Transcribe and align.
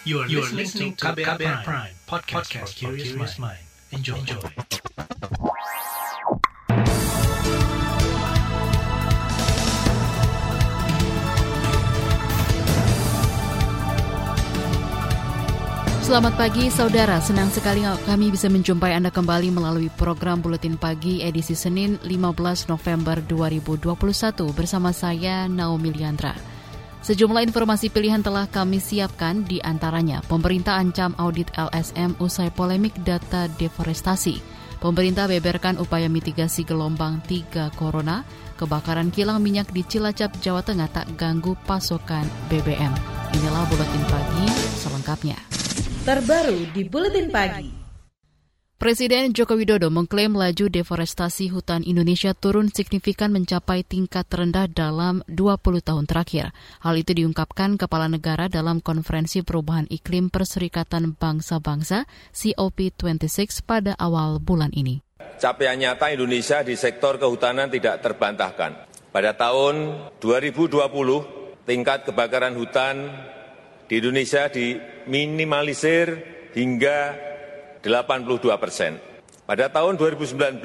You 0.00 0.24
are, 0.24 0.28
you 0.32 0.40
are 0.40 0.48
listening 0.48 0.96
to 0.96 1.12
KBR, 1.12 1.36
KBR 1.36 1.60
Prime, 1.60 1.60
Prime 1.60 1.92
podcast, 2.08 2.48
podcast 2.48 2.72
for 2.72 2.96
curious 2.96 3.36
mind. 3.36 3.60
Enjoy. 3.92 4.16
Enjoy. 4.16 4.40
Selamat 16.00 16.32
pagi 16.40 16.72
saudara, 16.72 17.20
senang 17.20 17.52
sekali 17.52 17.84
kami 18.08 18.32
bisa 18.32 18.48
menjumpai 18.48 18.96
Anda 18.96 19.12
kembali 19.12 19.52
melalui 19.52 19.92
program 20.00 20.40
Buletin 20.40 20.80
Pagi 20.80 21.20
edisi 21.20 21.52
Senin 21.52 22.00
15 22.00 22.72
November 22.72 23.20
2021 23.28 23.84
bersama 24.56 24.96
saya 24.96 25.44
Naomi 25.44 25.92
Liandra. 25.92 26.59
Sejumlah 27.00 27.48
informasi 27.48 27.88
pilihan 27.88 28.20
telah 28.20 28.44
kami 28.44 28.76
siapkan 28.76 29.42
di 29.42 29.56
antaranya 29.64 30.20
pemerintah 30.28 30.76
ancam 30.76 31.16
audit 31.16 31.48
LSM 31.56 32.16
usai 32.20 32.52
polemik 32.52 32.92
data 33.02 33.48
deforestasi. 33.56 34.40
Pemerintah 34.80 35.28
beberkan 35.28 35.76
upaya 35.76 36.08
mitigasi 36.08 36.64
gelombang 36.64 37.20
3 37.28 37.72
corona, 37.76 38.24
kebakaran 38.56 39.12
kilang 39.12 39.44
minyak 39.44 39.68
di 39.72 39.84
Cilacap, 39.84 40.40
Jawa 40.40 40.64
Tengah 40.64 40.88
tak 40.88 41.08
ganggu 41.20 41.52
pasokan 41.68 42.24
BBM. 42.48 42.92
Inilah 43.36 43.64
Buletin 43.68 44.04
Pagi 44.08 44.48
selengkapnya 44.80 45.36
terbaru 46.00 46.64
di 46.72 46.82
Buletin 46.88 47.28
Pagi. 47.28 47.79
Presiden 48.80 49.36
Joko 49.36 49.60
Widodo 49.60 49.92
mengklaim 49.92 50.32
laju 50.32 50.72
deforestasi 50.72 51.52
hutan 51.52 51.84
Indonesia 51.84 52.32
turun 52.32 52.72
signifikan 52.72 53.28
mencapai 53.28 53.84
tingkat 53.84 54.24
terendah 54.24 54.72
dalam 54.72 55.20
20 55.28 55.84
tahun 55.84 56.08
terakhir. 56.08 56.56
Hal 56.80 56.96
itu 56.96 57.12
diungkapkan 57.12 57.76
Kepala 57.76 58.08
Negara 58.08 58.48
dalam 58.48 58.80
Konferensi 58.80 59.44
Perubahan 59.44 59.84
Iklim 59.92 60.32
Perserikatan 60.32 61.12
Bangsa-Bangsa 61.12 62.08
COP26 62.32 63.68
pada 63.68 63.92
awal 64.00 64.40
bulan 64.40 64.72
ini. 64.72 65.04
Capaian 65.36 65.76
nyata 65.76 66.16
Indonesia 66.16 66.64
di 66.64 66.72
sektor 66.72 67.20
kehutanan 67.20 67.68
tidak 67.68 68.00
terbantahkan. 68.00 68.88
Pada 69.12 69.36
tahun 69.36 70.08
2020, 70.24 71.68
tingkat 71.68 72.08
kebakaran 72.08 72.56
hutan 72.56 73.12
di 73.92 74.00
Indonesia 74.00 74.48
diminimalisir 74.48 76.16
hingga 76.56 77.28
82 77.80 78.56
persen. 78.60 79.00
Pada 79.48 79.66
tahun 79.72 79.96
2019, 79.98 80.62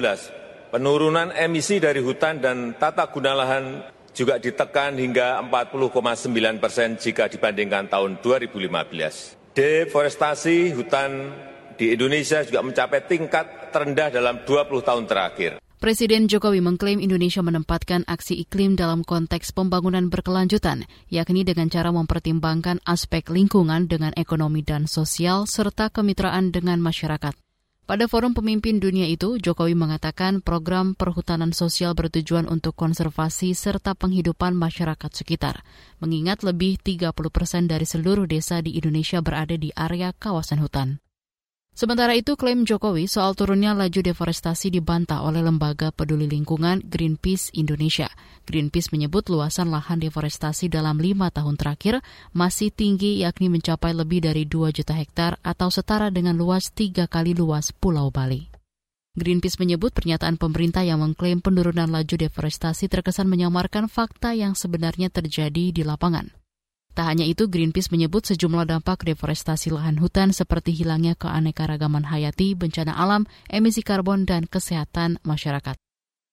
penurunan 0.70 1.32
emisi 1.32 1.80
dari 1.80 1.98
hutan 2.04 2.38
dan 2.38 2.76
tata 2.76 3.08
guna 3.08 3.32
lahan 3.32 3.82
juga 4.16 4.40
ditekan 4.40 4.96
hingga 4.96 5.40
40,9 5.44 6.62
persen 6.62 6.96
jika 6.96 7.28
dibandingkan 7.28 7.90
tahun 7.92 8.22
2015. 8.24 9.56
Deforestasi 9.56 10.72
hutan 10.76 11.32
di 11.76 11.92
Indonesia 11.92 12.40
juga 12.44 12.64
mencapai 12.64 13.04
tingkat 13.04 13.72
terendah 13.72 14.08
dalam 14.08 14.44
20 14.48 14.80
tahun 14.80 15.04
terakhir. 15.04 15.65
Presiden 15.76 16.24
Jokowi 16.24 16.64
mengklaim 16.64 17.04
Indonesia 17.04 17.44
menempatkan 17.44 18.08
aksi 18.08 18.32
iklim 18.48 18.80
dalam 18.80 19.04
konteks 19.04 19.52
pembangunan 19.52 20.08
berkelanjutan, 20.08 20.88
yakni 21.12 21.44
dengan 21.44 21.68
cara 21.68 21.92
mempertimbangkan 21.92 22.80
aspek 22.88 23.28
lingkungan 23.28 23.84
dengan 23.84 24.16
ekonomi 24.16 24.64
dan 24.64 24.88
sosial 24.88 25.44
serta 25.44 25.92
kemitraan 25.92 26.48
dengan 26.48 26.80
masyarakat. 26.80 27.36
Pada 27.84 28.08
forum 28.08 28.32
pemimpin 28.32 28.80
dunia 28.80 29.04
itu, 29.04 29.36
Jokowi 29.36 29.76
mengatakan 29.76 30.40
program 30.40 30.96
perhutanan 30.96 31.52
sosial 31.52 31.92
bertujuan 31.92 32.48
untuk 32.48 32.72
konservasi 32.72 33.52
serta 33.52 33.92
penghidupan 33.92 34.56
masyarakat 34.56 35.12
sekitar, 35.12 35.60
mengingat 36.00 36.40
lebih 36.40 36.80
30 36.80 37.12
persen 37.28 37.68
dari 37.68 37.84
seluruh 37.84 38.24
desa 38.24 38.64
di 38.64 38.80
Indonesia 38.80 39.20
berada 39.20 39.54
di 39.60 39.76
area 39.76 40.16
kawasan 40.16 40.64
hutan. 40.64 41.04
Sementara 41.76 42.16
itu, 42.16 42.40
klaim 42.40 42.64
Jokowi 42.64 43.04
soal 43.04 43.36
turunnya 43.36 43.76
laju 43.76 44.00
deforestasi 44.00 44.72
dibantah 44.72 45.20
oleh 45.20 45.44
lembaga 45.44 45.92
peduli 45.92 46.24
lingkungan 46.24 46.80
Greenpeace 46.80 47.52
Indonesia. 47.52 48.08
Greenpeace 48.48 48.96
menyebut 48.96 49.28
luasan 49.28 49.68
lahan 49.68 50.00
deforestasi 50.00 50.72
dalam 50.72 50.96
lima 50.96 51.28
tahun 51.28 51.60
terakhir 51.60 52.00
masih 52.32 52.72
tinggi 52.72 53.20
yakni 53.20 53.52
mencapai 53.52 53.92
lebih 53.92 54.24
dari 54.24 54.48
2 54.48 54.72
juta 54.72 54.96
hektar 54.96 55.36
atau 55.44 55.68
setara 55.68 56.08
dengan 56.08 56.40
luas 56.40 56.72
tiga 56.72 57.04
kali 57.04 57.36
luas 57.36 57.76
Pulau 57.76 58.08
Bali. 58.08 58.48
Greenpeace 59.12 59.60
menyebut 59.60 59.92
pernyataan 59.92 60.40
pemerintah 60.40 60.80
yang 60.80 61.04
mengklaim 61.04 61.44
penurunan 61.44 61.92
laju 61.92 62.16
deforestasi 62.16 62.88
terkesan 62.88 63.28
menyamarkan 63.28 63.92
fakta 63.92 64.32
yang 64.32 64.56
sebenarnya 64.56 65.12
terjadi 65.12 65.76
di 65.76 65.84
lapangan. 65.84 66.45
Tak 66.96 67.12
hanya 67.12 67.28
itu, 67.28 67.44
Greenpeace 67.44 67.92
menyebut 67.92 68.24
sejumlah 68.24 68.72
dampak 68.72 69.04
deforestasi 69.04 69.68
lahan 69.68 70.00
hutan 70.00 70.32
seperti 70.32 70.72
hilangnya 70.72 71.12
keanekaragaman 71.12 72.08
hayati, 72.08 72.56
bencana 72.56 72.96
alam, 72.96 73.28
emisi 73.52 73.84
karbon, 73.84 74.24
dan 74.24 74.48
kesehatan 74.48 75.20
masyarakat. 75.20 75.76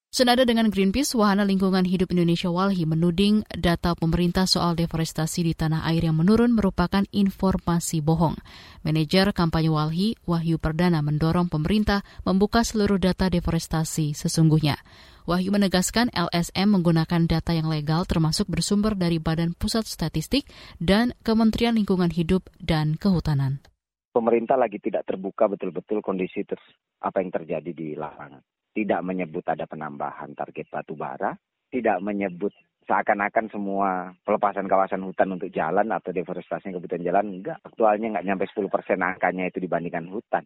Senada 0.07 0.47
dengan 0.47 0.71
Greenpeace, 0.71 1.19
Wahana 1.19 1.43
Lingkungan 1.43 1.83
Hidup 1.83 2.15
Indonesia 2.15 2.47
Walhi 2.47 2.87
menuding 2.87 3.43
data 3.49 3.91
pemerintah 3.91 4.47
soal 4.47 4.79
deforestasi 4.79 5.41
di 5.41 5.51
tanah 5.51 5.83
air 5.89 6.07
yang 6.07 6.15
menurun 6.15 6.55
merupakan 6.55 7.03
informasi 7.11 7.99
bohong. 7.99 8.39
Manajer 8.87 9.35
kampanye 9.35 9.67
Walhi, 9.67 10.15
Wahyu 10.23 10.63
Perdana, 10.63 11.03
mendorong 11.03 11.51
pemerintah 11.51 12.07
membuka 12.23 12.63
seluruh 12.63 13.01
data 13.01 13.27
deforestasi 13.27 14.15
sesungguhnya. 14.15 14.79
Wahyu 15.23 15.55
menegaskan 15.55 16.11
LSM 16.11 16.67
menggunakan 16.67 17.23
data 17.31 17.55
yang 17.55 17.71
legal 17.71 18.03
termasuk 18.03 18.43
bersumber 18.51 18.91
dari 18.91 19.23
Badan 19.23 19.55
Pusat 19.55 19.87
Statistik 19.87 20.43
dan 20.83 21.15
Kementerian 21.23 21.79
Lingkungan 21.79 22.11
Hidup 22.11 22.51
dan 22.59 22.99
Kehutanan. 22.99 23.63
Pemerintah 24.11 24.59
lagi 24.59 24.83
tidak 24.83 25.07
terbuka 25.07 25.47
betul-betul 25.47 26.03
kondisi 26.03 26.43
ter 26.43 26.59
apa 26.99 27.23
yang 27.23 27.31
terjadi 27.31 27.71
di 27.71 27.95
lapangan. 27.95 28.43
Tidak 28.75 28.99
menyebut 28.99 29.47
ada 29.47 29.63
penambahan 29.63 30.35
target 30.35 30.67
batu 30.67 30.99
bara, 30.99 31.31
tidak 31.71 32.03
menyebut 32.03 32.51
seakan-akan 32.83 33.47
semua 33.49 34.11
pelepasan 34.23 34.67
kawasan 34.67 35.03
hutan 35.03 35.35
untuk 35.35 35.49
jalan 35.49 35.87
atau 35.91 36.11
deforestasi 36.11 36.71
kebutuhan 36.71 37.03
jalan 37.03 37.39
enggak. 37.39 37.57
Aktualnya 37.63 38.17
nggak 38.17 38.25
nyampe 38.27 38.45
10 38.47 38.67
persen 38.69 38.99
angkanya 39.01 39.47
itu 39.47 39.63
dibandingkan 39.63 40.07
hutan. 40.11 40.43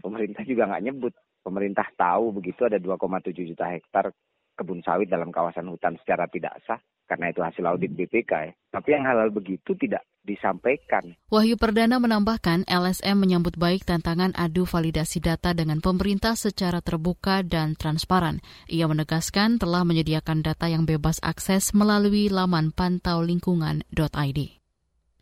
Pemerintah 0.00 0.42
juga 0.46 0.70
nggak 0.70 0.84
nyebut. 0.86 1.14
Pemerintah 1.40 1.86
tahu 1.96 2.36
begitu 2.36 2.68
ada 2.68 2.76
2,7 2.76 3.32
juta 3.32 3.66
hektar 3.70 4.12
kebun 4.58 4.84
sawit 4.84 5.08
dalam 5.08 5.32
kawasan 5.32 5.72
hutan 5.72 5.96
secara 6.04 6.28
tidak 6.28 6.60
sah 6.68 6.76
karena 7.08 7.32
itu 7.32 7.40
hasil 7.40 7.64
audit 7.64 7.90
BPK 7.96 8.32
ya. 8.32 8.52
Tapi 8.70 8.88
yang 8.92 9.08
halal 9.08 9.32
begitu 9.32 9.72
tidak 9.74 10.04
disampaikan. 10.22 11.16
Wahyu 11.32 11.56
Perdana 11.56 11.96
menambahkan 11.96 12.68
LSM 12.68 13.16
menyambut 13.16 13.56
baik 13.56 13.88
tantangan 13.88 14.36
adu 14.36 14.68
validasi 14.68 15.24
data 15.24 15.56
dengan 15.56 15.80
pemerintah 15.80 16.36
secara 16.36 16.84
terbuka 16.84 17.40
dan 17.40 17.74
transparan. 17.74 18.44
Ia 18.68 18.84
menegaskan 18.86 19.56
telah 19.56 19.82
menyediakan 19.88 20.44
data 20.44 20.68
yang 20.68 20.84
bebas 20.84 21.18
akses 21.24 21.72
melalui 21.72 22.28
laman 22.28 22.70
pantauLingkungan.id. 22.76 24.59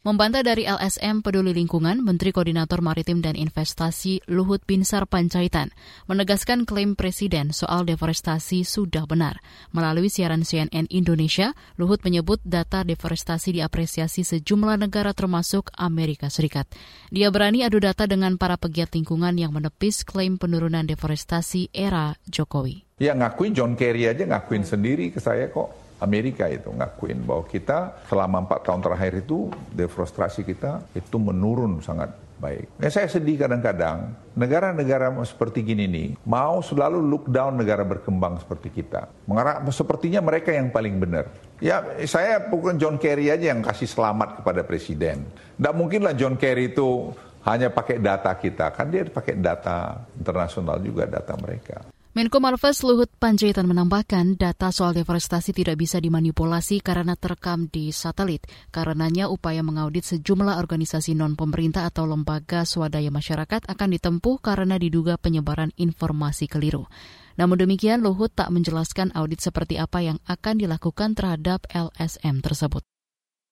Membantah 0.09 0.41
dari 0.41 0.65
LSM 0.65 1.21
Peduli 1.21 1.53
Lingkungan, 1.53 2.01
Menteri 2.01 2.33
Koordinator 2.33 2.81
Maritim 2.81 3.21
dan 3.21 3.37
Investasi 3.37 4.25
Luhut 4.25 4.65
Binsar 4.65 5.05
Panjaitan 5.05 5.69
menegaskan 6.09 6.65
klaim 6.65 6.97
Presiden 6.97 7.53
soal 7.53 7.85
deforestasi 7.85 8.65
sudah 8.65 9.05
benar. 9.05 9.45
Melalui 9.69 10.09
siaran 10.09 10.49
CNN 10.49 10.89
Indonesia, 10.89 11.53
Luhut 11.77 12.01
menyebut 12.09 12.41
data 12.41 12.89
deforestasi 12.89 13.61
diapresiasi 13.61 14.25
sejumlah 14.25 14.81
negara 14.81 15.13
termasuk 15.13 15.69
Amerika 15.77 16.33
Serikat. 16.33 16.73
Dia 17.13 17.29
berani 17.29 17.69
adu 17.69 17.77
data 17.77 18.09
dengan 18.09 18.41
para 18.41 18.57
pegiat 18.57 18.97
lingkungan 18.97 19.37
yang 19.37 19.53
menepis 19.53 20.09
klaim 20.09 20.41
penurunan 20.41 20.89
deforestasi 20.89 21.69
era 21.77 22.17
Jokowi. 22.25 22.97
Ya 22.97 23.13
ngakuin 23.13 23.53
John 23.53 23.77
Kerry 23.77 24.09
aja 24.09 24.25
ngakuin 24.25 24.65
sendiri 24.65 25.13
ke 25.13 25.21
saya 25.21 25.53
kok. 25.53 25.88
Amerika 25.99 26.47
itu 26.47 26.71
ngakuin 26.71 27.27
bahwa 27.27 27.45
kita 27.47 28.07
selama 28.07 28.47
empat 28.47 28.61
tahun 28.63 28.81
terakhir 28.83 29.13
itu 29.27 29.51
deforestasi 29.75 30.47
kita 30.47 30.87
itu 30.95 31.17
menurun 31.19 31.83
sangat 31.83 32.15
baik. 32.39 32.71
Ya, 32.79 32.89
saya 32.89 33.11
sedih 33.11 33.35
kadang-kadang 33.35 34.15
negara-negara 34.39 35.11
seperti 35.27 35.67
gini 35.67 35.91
nih 35.91 36.09
mau 36.23 36.62
selalu 36.62 37.03
look 37.03 37.27
down 37.27 37.59
negara 37.59 37.83
berkembang 37.83 38.39
seperti 38.39 38.71
kita. 38.71 39.11
Mengarah 39.27 39.59
sepertinya 39.75 40.23
mereka 40.23 40.55
yang 40.55 40.71
paling 40.71 41.03
benar. 41.03 41.27
Ya 41.59 41.83
saya 42.06 42.47
bukan 42.47 42.79
John 42.79 42.97
Kerry 43.03 43.35
aja 43.35 43.51
yang 43.51 43.61
kasih 43.67 43.91
selamat 43.91 44.43
kepada 44.43 44.62
presiden. 44.62 45.27
Tidak 45.59 45.75
mungkinlah 45.75 46.15
John 46.15 46.39
Kerry 46.39 46.71
itu 46.71 47.11
hanya 47.43 47.75
pakai 47.75 47.99
data 47.99 48.31
kita, 48.39 48.71
kan 48.71 48.87
dia 48.93 49.03
pakai 49.09 49.35
data 49.39 49.99
internasional 50.15 50.79
juga 50.79 51.11
data 51.11 51.35
mereka. 51.39 51.98
Menko 52.16 52.40
Marves 52.40 52.81
Luhut 52.88 53.12
Panjaitan 53.20 53.69
menambahkan 53.69 54.40
data 54.40 54.72
soal 54.72 54.96
deforestasi 54.96 55.52
tidak 55.52 55.76
bisa 55.76 56.00
dimanipulasi 56.00 56.81
karena 56.81 57.12
terekam 57.20 57.69
di 57.69 57.93
satelit. 57.93 58.49
Karenanya 58.72 59.28
upaya 59.28 59.60
mengaudit 59.60 60.08
sejumlah 60.08 60.56
organisasi 60.56 61.12
non-pemerintah 61.12 61.84
atau 61.84 62.08
lembaga 62.08 62.64
swadaya 62.64 63.12
masyarakat 63.12 63.69
akan 63.69 63.88
ditempuh 64.00 64.40
karena 64.40 64.81
diduga 64.81 65.20
penyebaran 65.20 65.69
informasi 65.76 66.49
keliru. 66.49 66.88
Namun 67.37 67.60
demikian, 67.60 68.00
Luhut 68.00 68.32
tak 68.32 68.49
menjelaskan 68.56 69.12
audit 69.12 69.44
seperti 69.44 69.76
apa 69.76 70.00
yang 70.00 70.16
akan 70.25 70.64
dilakukan 70.64 71.12
terhadap 71.12 71.69
LSM 71.69 72.40
tersebut. 72.40 72.88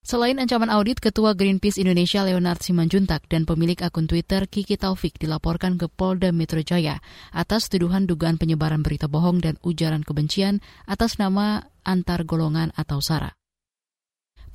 Selain 0.07 0.39
ancaman 0.39 0.71
audit, 0.71 1.03
Ketua 1.03 1.35
Greenpeace 1.35 1.83
Indonesia 1.83 2.23
Leonard 2.23 2.63
Simanjuntak 2.63 3.27
dan 3.27 3.43
pemilik 3.43 3.75
akun 3.83 4.07
Twitter 4.07 4.47
Kiki 4.47 4.79
Taufik 4.79 5.19
dilaporkan 5.19 5.75
ke 5.75 5.91
Polda 5.91 6.31
Metro 6.31 6.63
Jaya 6.63 7.03
atas 7.35 7.67
tuduhan 7.67 8.07
dugaan 8.07 8.39
penyebaran 8.39 8.87
berita 8.87 9.11
bohong 9.11 9.43
dan 9.43 9.59
ujaran 9.67 10.07
kebencian 10.07 10.63
atas 10.87 11.19
nama 11.19 11.67
antar 11.83 12.23
golongan 12.23 12.71
atau 12.79 13.03
SARA. 13.03 13.35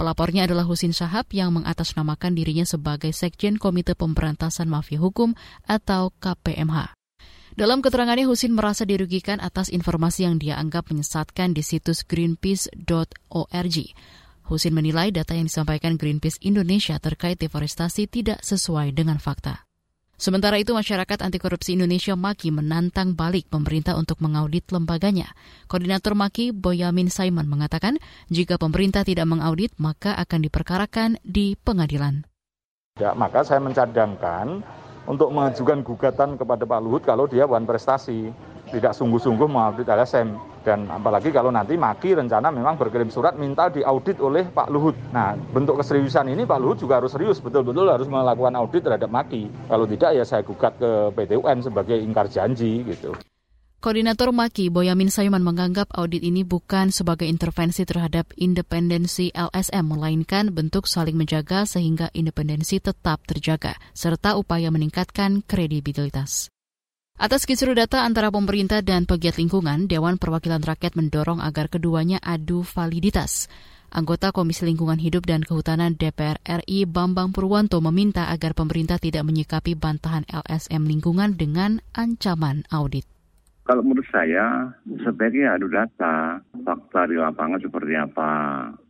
Pelapornya 0.01 0.49
adalah 0.49 0.65
Husin 0.65 0.97
Sahab 0.97 1.29
yang 1.37 1.53
mengatasnamakan 1.53 2.33
dirinya 2.33 2.65
sebagai 2.65 3.13
Sekjen 3.13 3.61
Komite 3.61 3.93
Pemberantasan 3.93 4.73
Mafia 4.73 5.05
Hukum 5.05 5.37
atau 5.69 6.17
KPMH. 6.17 6.97
Dalam 7.53 7.85
keterangannya, 7.85 8.25
Husin 8.25 8.57
merasa 8.57 8.89
dirugikan 8.89 9.37
atas 9.37 9.69
informasi 9.69 10.25
yang 10.25 10.41
dia 10.41 10.57
anggap 10.57 10.89
menyesatkan 10.89 11.53
di 11.53 11.61
situs 11.61 12.09
greenpeace.org. 12.09 13.77
Husin 14.53 14.77
menilai 14.77 15.09
data 15.09 15.33
yang 15.33 15.49
disampaikan 15.49 15.97
Greenpeace 15.97 16.37
Indonesia 16.45 17.01
terkait 17.01 17.41
deforestasi 17.41 18.05
tidak 18.05 18.45
sesuai 18.45 18.93
dengan 18.93 19.17
fakta. 19.17 19.65
Sementara 20.21 20.55
itu, 20.61 20.71
masyarakat 20.71 21.19
anti 21.19 21.41
korupsi 21.41 21.75
Indonesia 21.75 22.15
Maki 22.15 22.55
menantang 22.55 23.19
balik 23.19 23.51
pemerintah 23.51 23.99
untuk 23.99 24.23
mengaudit 24.23 24.71
lembaganya. 24.71 25.35
Koordinator 25.67 26.15
Maki, 26.15 26.55
Boyamin 26.55 27.11
Saiman, 27.11 27.51
mengatakan 27.51 27.99
jika 28.31 28.55
pemerintah 28.55 29.03
tidak 29.03 29.27
mengaudit, 29.27 29.75
maka 29.83 30.15
akan 30.21 30.47
diperkarakan 30.47 31.19
di 31.27 31.59
pengadilan. 31.59 32.23
Ya, 33.01 33.17
maka 33.19 33.43
saya 33.43 33.59
mencadangkan 33.59 34.63
untuk 35.11 35.35
mengajukan 35.35 35.83
gugatan 35.83 36.39
kepada 36.39 36.63
Pak 36.69 36.81
Luhut 36.85 37.03
kalau 37.03 37.27
dia 37.27 37.49
wan 37.49 37.67
prestasi, 37.67 38.31
tidak 38.71 38.95
sungguh-sungguh 38.95 39.49
mengaudit 39.49 39.91
LSM. 39.91 40.52
Dan 40.63 40.87
apalagi 40.87 41.35
kalau 41.35 41.51
nanti 41.51 41.75
Maki 41.75 42.15
rencana 42.15 42.49
memang 42.55 42.79
berkirim 42.79 43.11
surat 43.11 43.35
minta 43.35 43.69
diaudit 43.69 44.23
oleh 44.23 44.47
Pak 44.47 44.71
Luhut. 44.71 44.95
Nah, 45.11 45.35
bentuk 45.35 45.83
keseriusan 45.83 46.31
ini 46.31 46.47
Pak 46.47 46.59
Luhut 46.63 46.79
juga 46.79 47.03
harus 47.03 47.13
serius, 47.13 47.43
betul-betul 47.43 47.91
harus 47.91 48.07
melakukan 48.07 48.55
audit 48.55 48.87
terhadap 48.87 49.11
Maki. 49.11 49.51
Kalau 49.67 49.85
tidak 49.91 50.11
ya 50.15 50.25
saya 50.25 50.47
gugat 50.47 50.79
ke 50.79 51.11
PT 51.19 51.43
UN 51.43 51.59
sebagai 51.61 51.99
ingkar 51.99 52.31
janji 52.31 52.87
gitu. 52.87 53.13
Koordinator 53.83 54.31
Maki 54.31 54.71
Boyamin 54.71 55.11
Sayuman 55.11 55.43
menganggap 55.43 55.91
audit 55.99 56.23
ini 56.23 56.47
bukan 56.47 56.95
sebagai 56.95 57.27
intervensi 57.27 57.83
terhadap 57.83 58.31
independensi 58.39 59.35
LSM, 59.35 59.83
melainkan 59.83 60.55
bentuk 60.55 60.87
saling 60.87 61.19
menjaga 61.19 61.67
sehingga 61.67 62.07
independensi 62.15 62.79
tetap 62.79 63.27
terjaga, 63.27 63.75
serta 63.91 64.39
upaya 64.39 64.71
meningkatkan 64.71 65.43
kredibilitas. 65.43 66.52
Atas 67.23 67.47
kisru 67.47 67.71
data 67.71 68.03
antara 68.03 68.35
pemerintah 68.35 68.83
dan 68.83 69.07
pegiat 69.07 69.39
lingkungan, 69.39 69.87
Dewan 69.87 70.19
Perwakilan 70.19 70.59
Rakyat 70.59 70.99
mendorong 70.99 71.39
agar 71.39 71.71
keduanya 71.71 72.19
adu 72.19 72.67
validitas. 72.67 73.47
Anggota 73.95 74.35
Komisi 74.35 74.67
Lingkungan 74.67 74.99
Hidup 74.99 75.31
dan 75.31 75.47
Kehutanan 75.47 75.95
DPR 75.95 76.43
RI 76.43 76.83
Bambang 76.83 77.31
Purwanto 77.31 77.79
meminta 77.79 78.27
agar 78.27 78.59
pemerintah 78.59 78.99
tidak 78.99 79.23
menyikapi 79.23 79.79
bantahan 79.79 80.27
LSM 80.35 80.83
lingkungan 80.83 81.39
dengan 81.39 81.79
ancaman 81.95 82.67
audit. 82.75 83.07
Kalau 83.71 83.87
menurut 83.87 84.11
saya, 84.11 84.75
sebaiknya 85.07 85.55
adu 85.55 85.71
data, 85.71 86.43
fakta 86.43 87.07
di 87.07 87.23
lapangan 87.23 87.63
seperti 87.63 88.03
apa, 88.03 88.31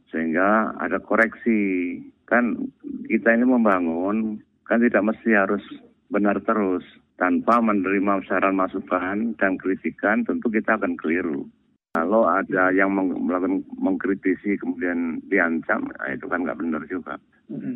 sehingga 0.08 0.80
ada 0.80 1.04
koreksi. 1.04 2.00
Kan 2.24 2.72
kita 3.12 3.36
ini 3.36 3.44
membangun, 3.44 4.40
kan 4.64 4.80
tidak 4.80 5.04
mesti 5.04 5.36
harus 5.36 5.60
benar 6.08 6.40
terus. 6.40 6.80
Tanpa 7.20 7.62
menerima 7.62 8.24
saran 8.26 8.58
masukan 8.58 9.38
dan 9.38 9.54
kritikan, 9.60 10.26
tentu 10.26 10.50
kita 10.50 10.74
akan 10.74 10.98
keliru. 10.98 11.46
Kalau 11.92 12.24
ada 12.24 12.72
yang 12.72 12.96
melakukan 12.96 13.68
mengkritisi 13.76 14.56
kemudian 14.56 15.20
diancam, 15.28 15.84
nah 15.92 16.08
itu 16.08 16.24
kan 16.24 16.40
nggak 16.40 16.56
benar 16.56 16.82
juga. 16.88 17.20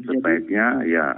Sebaiknya 0.09 0.81
ya 0.89 1.13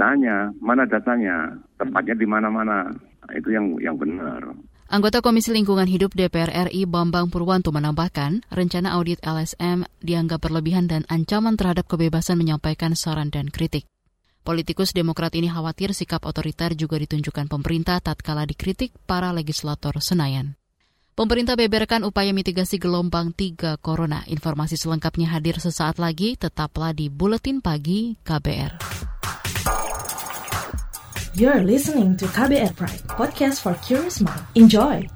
tanya 0.00 0.48
mana 0.64 0.88
datanya, 0.88 1.52
tepatnya 1.76 2.16
di 2.16 2.24
mana-mana. 2.24 2.88
Nah, 2.88 3.32
itu 3.36 3.52
yang 3.52 3.76
yang 3.84 4.00
benar. 4.00 4.48
Anggota 4.88 5.20
Komisi 5.20 5.52
Lingkungan 5.52 5.88
Hidup 5.88 6.16
DPR 6.16 6.72
RI 6.72 6.88
Bambang 6.88 7.28
Purwanto 7.28 7.68
menambahkan, 7.68 8.48
rencana 8.48 8.96
audit 8.96 9.20
LSM 9.24 9.84
dianggap 10.00 10.44
berlebihan 10.44 10.88
dan 10.88 11.04
ancaman 11.12 11.56
terhadap 11.60 11.84
kebebasan 11.84 12.40
menyampaikan 12.40 12.96
saran 12.96 13.28
dan 13.28 13.52
kritik. 13.52 13.91
Politikus 14.42 14.90
Demokrat 14.90 15.38
ini 15.38 15.46
khawatir 15.46 15.94
sikap 15.94 16.26
otoriter 16.26 16.74
juga 16.74 16.98
ditunjukkan 16.98 17.46
pemerintah 17.46 18.02
tatkala 18.02 18.42
dikritik 18.42 18.90
para 19.06 19.30
legislator 19.30 19.94
Senayan. 20.02 20.58
Pemerintah 21.14 21.54
beberkan 21.54 22.02
upaya 22.02 22.34
mitigasi 22.34 22.82
gelombang 22.82 23.30
3 23.30 23.78
corona. 23.78 24.26
Informasi 24.26 24.74
selengkapnya 24.74 25.30
hadir 25.30 25.62
sesaat 25.62 26.02
lagi, 26.02 26.34
tetaplah 26.34 26.90
di 26.90 27.06
Buletin 27.06 27.62
Pagi 27.62 28.18
KBR. 28.26 28.82
You're 31.38 31.62
listening 31.62 32.18
to 32.18 32.26
KBR 32.26 32.74
Pride, 32.74 33.06
podcast 33.14 33.62
for 33.62 33.78
curious 33.78 34.18
mind. 34.18 34.42
Enjoy! 34.58 35.06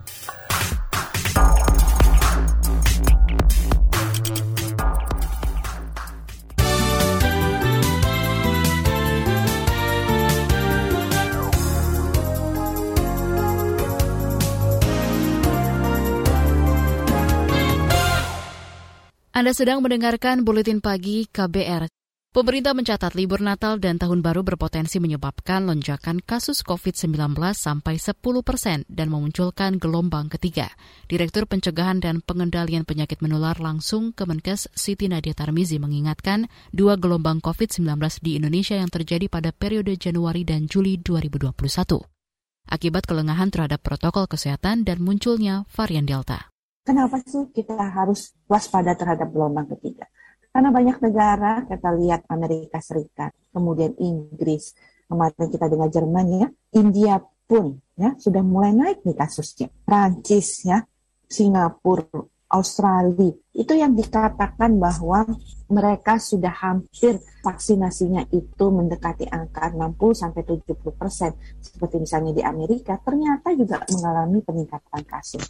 Anda 19.37 19.53
sedang 19.53 19.85
mendengarkan 19.85 20.49
Buletin 20.49 20.81
Pagi 20.81 21.29
KBR. 21.29 21.93
Pemerintah 22.33 22.73
mencatat 22.73 23.13
libur 23.13 23.45
Natal 23.45 23.77
dan 23.77 24.01
Tahun 24.01 24.25
Baru 24.25 24.41
berpotensi 24.41 24.97
menyebabkan 24.97 25.69
lonjakan 25.69 26.25
kasus 26.25 26.65
COVID-19 26.65 27.37
sampai 27.53 28.01
10 28.01 28.17
persen 28.41 28.89
dan 28.89 29.13
memunculkan 29.13 29.77
gelombang 29.77 30.33
ketiga. 30.33 30.73
Direktur 31.05 31.45
Pencegahan 31.45 32.01
dan 32.01 32.25
Pengendalian 32.25 32.89
Penyakit 32.89 33.21
Menular 33.21 33.61
langsung 33.61 34.17
Kemenkes 34.17 34.73
Siti 34.73 35.05
Nadia 35.05 35.37
Tarmizi 35.37 35.77
mengingatkan 35.77 36.49
dua 36.73 36.97
gelombang 36.97 37.45
COVID-19 37.45 37.93
di 38.25 38.41
Indonesia 38.41 38.81
yang 38.81 38.89
terjadi 38.89 39.29
pada 39.29 39.53
periode 39.53 40.01
Januari 40.01 40.49
dan 40.49 40.65
Juli 40.65 40.97
2021. 40.97 41.53
Akibat 42.73 43.05
kelengahan 43.05 43.53
terhadap 43.53 43.85
protokol 43.85 44.33
kesehatan 44.33 44.89
dan 44.89 45.05
munculnya 45.05 45.69
varian 45.69 46.09
Delta. 46.09 46.56
Kenapa 46.87 47.19
sih 47.27 47.51
kita 47.51 47.75
harus 47.75 48.31
waspada 48.47 48.95
terhadap 48.95 49.35
gelombang 49.35 49.67
ketiga? 49.75 50.07
Karena 50.55 50.71
banyak 50.71 51.03
negara, 51.03 51.67
kita 51.67 51.91
lihat 51.99 52.31
Amerika 52.31 52.79
Serikat, 52.79 53.35
kemudian 53.51 53.93
Inggris, 53.99 54.71
kemarin 55.11 55.51
kita 55.51 55.67
dengar 55.67 55.91
Jerman 55.91 56.27
ya, 56.31 56.49
India 56.79 57.19
pun 57.51 57.83
ya 57.99 58.15
sudah 58.15 58.41
mulai 58.47 58.71
naik 58.71 59.03
nih 59.03 59.19
kasusnya. 59.19 59.67
Prancis 59.83 60.63
ya, 60.63 60.87
Singapura, 61.27 62.23
Australia, 62.55 63.35
itu 63.51 63.73
yang 63.75 63.99
dikatakan 63.99 64.79
bahwa 64.79 65.27
mereka 65.67 66.23
sudah 66.23 66.55
hampir 66.55 67.19
vaksinasinya 67.43 68.31
itu 68.31 68.65
mendekati 68.71 69.27
angka 69.27 69.75
60 69.75 70.15
sampai 70.15 70.43
70 70.47 70.95
persen. 70.95 71.35
Seperti 71.59 71.99
misalnya 71.99 72.31
di 72.31 72.47
Amerika, 72.47 72.95
ternyata 73.03 73.51
juga 73.59 73.83
mengalami 73.91 74.39
peningkatan 74.39 75.03
kasus. 75.03 75.43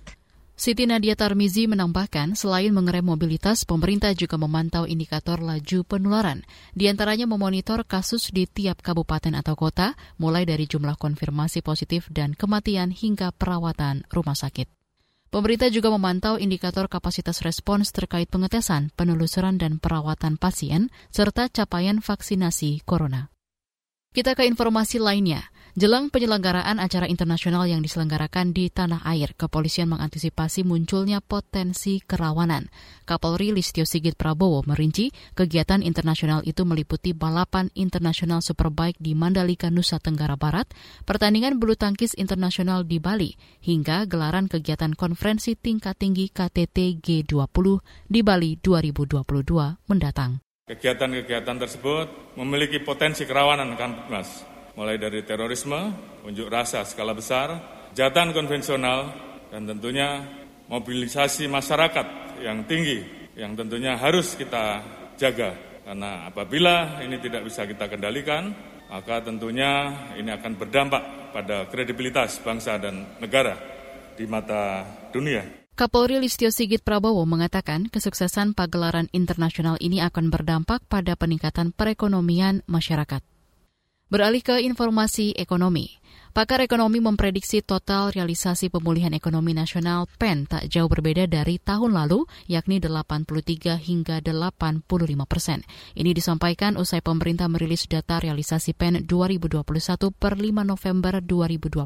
Siti 0.57 0.89
Nadia 0.89 1.13
Tarmizi 1.13 1.69
menambahkan, 1.69 2.33
selain 2.33 2.73
mengerem 2.73 3.05
mobilitas, 3.05 3.69
pemerintah 3.69 4.17
juga 4.17 4.41
memantau 4.41 4.89
indikator 4.89 5.37
laju 5.45 5.85
penularan, 5.85 6.49
di 6.73 6.89
antaranya 6.89 7.29
memonitor 7.29 7.85
kasus 7.85 8.33
di 8.33 8.49
tiap 8.49 8.81
kabupaten 8.81 9.37
atau 9.37 9.53
kota, 9.53 10.01
mulai 10.17 10.49
dari 10.49 10.65
jumlah 10.65 10.97
konfirmasi 10.97 11.61
positif 11.61 12.09
dan 12.09 12.33
kematian 12.33 12.89
hingga 12.89 13.37
perawatan 13.37 14.09
rumah 14.09 14.33
sakit. 14.33 14.65
Pemerintah 15.29 15.69
juga 15.69 15.93
memantau 15.93 16.41
indikator 16.41 16.89
kapasitas 16.89 17.45
respons 17.45 17.93
terkait 17.93 18.25
pengetesan, 18.33 18.89
penelusuran, 18.97 19.61
dan 19.61 19.77
perawatan 19.77 20.41
pasien, 20.41 20.89
serta 21.13 21.53
capaian 21.53 22.01
vaksinasi 22.01 22.81
corona. 22.89 23.29
Kita 24.17 24.33
ke 24.33 24.49
informasi 24.49 24.97
lainnya. 25.05 25.53
Jelang 25.77 26.09
penyelenggaraan 26.09 26.81
acara 26.81 27.05
internasional 27.05 27.69
yang 27.69 27.85
diselenggarakan 27.85 28.57
di 28.57 28.73
tanah 28.73 29.05
air, 29.05 29.37
kepolisian 29.37 29.93
mengantisipasi 29.93 30.65
munculnya 30.65 31.21
potensi 31.21 32.01
kerawanan. 32.01 32.73
Kapolri 33.05 33.53
Listio 33.53 33.85
Sigit 33.85 34.17
Prabowo 34.17 34.65
merinci 34.65 35.13
kegiatan 35.37 35.85
internasional 35.85 36.41
itu 36.49 36.65
meliputi 36.65 37.13
balapan 37.13 37.69
internasional 37.77 38.41
superbike 38.41 38.97
di 38.97 39.13
Mandalika, 39.13 39.69
Nusa 39.69 40.01
Tenggara 40.01 40.41
Barat, 40.41 40.65
pertandingan 41.05 41.61
bulu 41.61 41.77
tangkis 41.77 42.17
internasional 42.17 42.89
di 42.89 42.97
Bali, 42.97 43.37
hingga 43.61 44.09
gelaran 44.09 44.49
kegiatan 44.49 44.97
konferensi 44.97 45.61
tingkat 45.61 46.01
tinggi 46.01 46.33
KTT 46.33 47.05
G20 47.05 47.85
di 48.09 48.25
Bali 48.25 48.57
2022 48.65 49.13
mendatang. 49.93 50.41
Kegiatan-kegiatan 50.73 51.61
tersebut 51.61 52.33
memiliki 52.41 52.81
potensi 52.81 53.29
kerawanan 53.29 53.77
akan 53.77 53.93
Mas 54.09 54.56
mulai 54.77 55.01
dari 55.01 55.25
terorisme, 55.25 55.93
unjuk 56.23 56.47
rasa 56.53 56.85
skala 56.85 57.17
besar, 57.17 57.57
jatan 57.97 58.31
konvensional, 58.37 59.11
dan 59.49 59.65
tentunya 59.65 60.23
mobilisasi 60.69 61.49
masyarakat 61.49 62.07
yang 62.45 62.69
tinggi 62.69 63.17
yang 63.37 63.53
tentunya 63.53 63.95
harus 64.01 64.33
kita 64.35 64.81
jaga 65.21 65.53
Karena 65.87 66.27
apabila 66.27 66.99
ini 67.07 67.15
tidak 67.23 67.47
bisa 67.47 67.63
kita 67.63 67.87
kendalikan, 67.87 68.51
maka 68.91 69.23
tentunya 69.23 69.95
ini 70.19 70.35
akan 70.35 70.59
berdampak 70.59 71.31
pada 71.31 71.71
kredibilitas 71.71 72.43
bangsa 72.43 72.75
dan 72.83 73.07
negara 73.23 73.55
di 74.19 74.27
mata 74.27 74.83
dunia. 75.15 75.47
Kapolri 75.79 76.19
Listio 76.19 76.51
Sigit 76.51 76.83
Prabowo 76.83 77.23
mengatakan 77.23 77.87
kesuksesan 77.87 78.59
pagelaran 78.59 79.07
internasional 79.15 79.79
ini 79.79 80.03
akan 80.03 80.27
berdampak 80.27 80.83
pada 80.91 81.15
peningkatan 81.15 81.71
perekonomian 81.71 82.67
masyarakat. 82.67 83.36
Beralih 84.07 84.39
ke 84.39 84.63
informasi 84.63 85.35
ekonomi. 85.35 85.99
Pakar 86.31 86.63
ekonomi 86.63 87.03
memprediksi 87.03 87.59
total 87.59 88.15
realisasi 88.15 88.71
pemulihan 88.71 89.11
ekonomi 89.11 89.51
nasional 89.51 90.07
PEN 90.15 90.47
tak 90.47 90.71
jauh 90.71 90.87
berbeda 90.87 91.27
dari 91.27 91.59
tahun 91.59 91.91
lalu, 91.91 92.23
yakni 92.47 92.79
83 92.79 93.75
hingga 93.75 94.23
85 94.23 94.87
persen. 95.27 95.67
Ini 95.99 96.15
disampaikan 96.15 96.79
usai 96.79 97.03
pemerintah 97.03 97.51
merilis 97.51 97.91
data 97.91 98.23
realisasi 98.23 98.79
PEN 98.79 99.11
2021 99.11 99.67
per 100.15 100.39
5 100.39 100.55
November 100.63 101.19
2021 101.19 101.83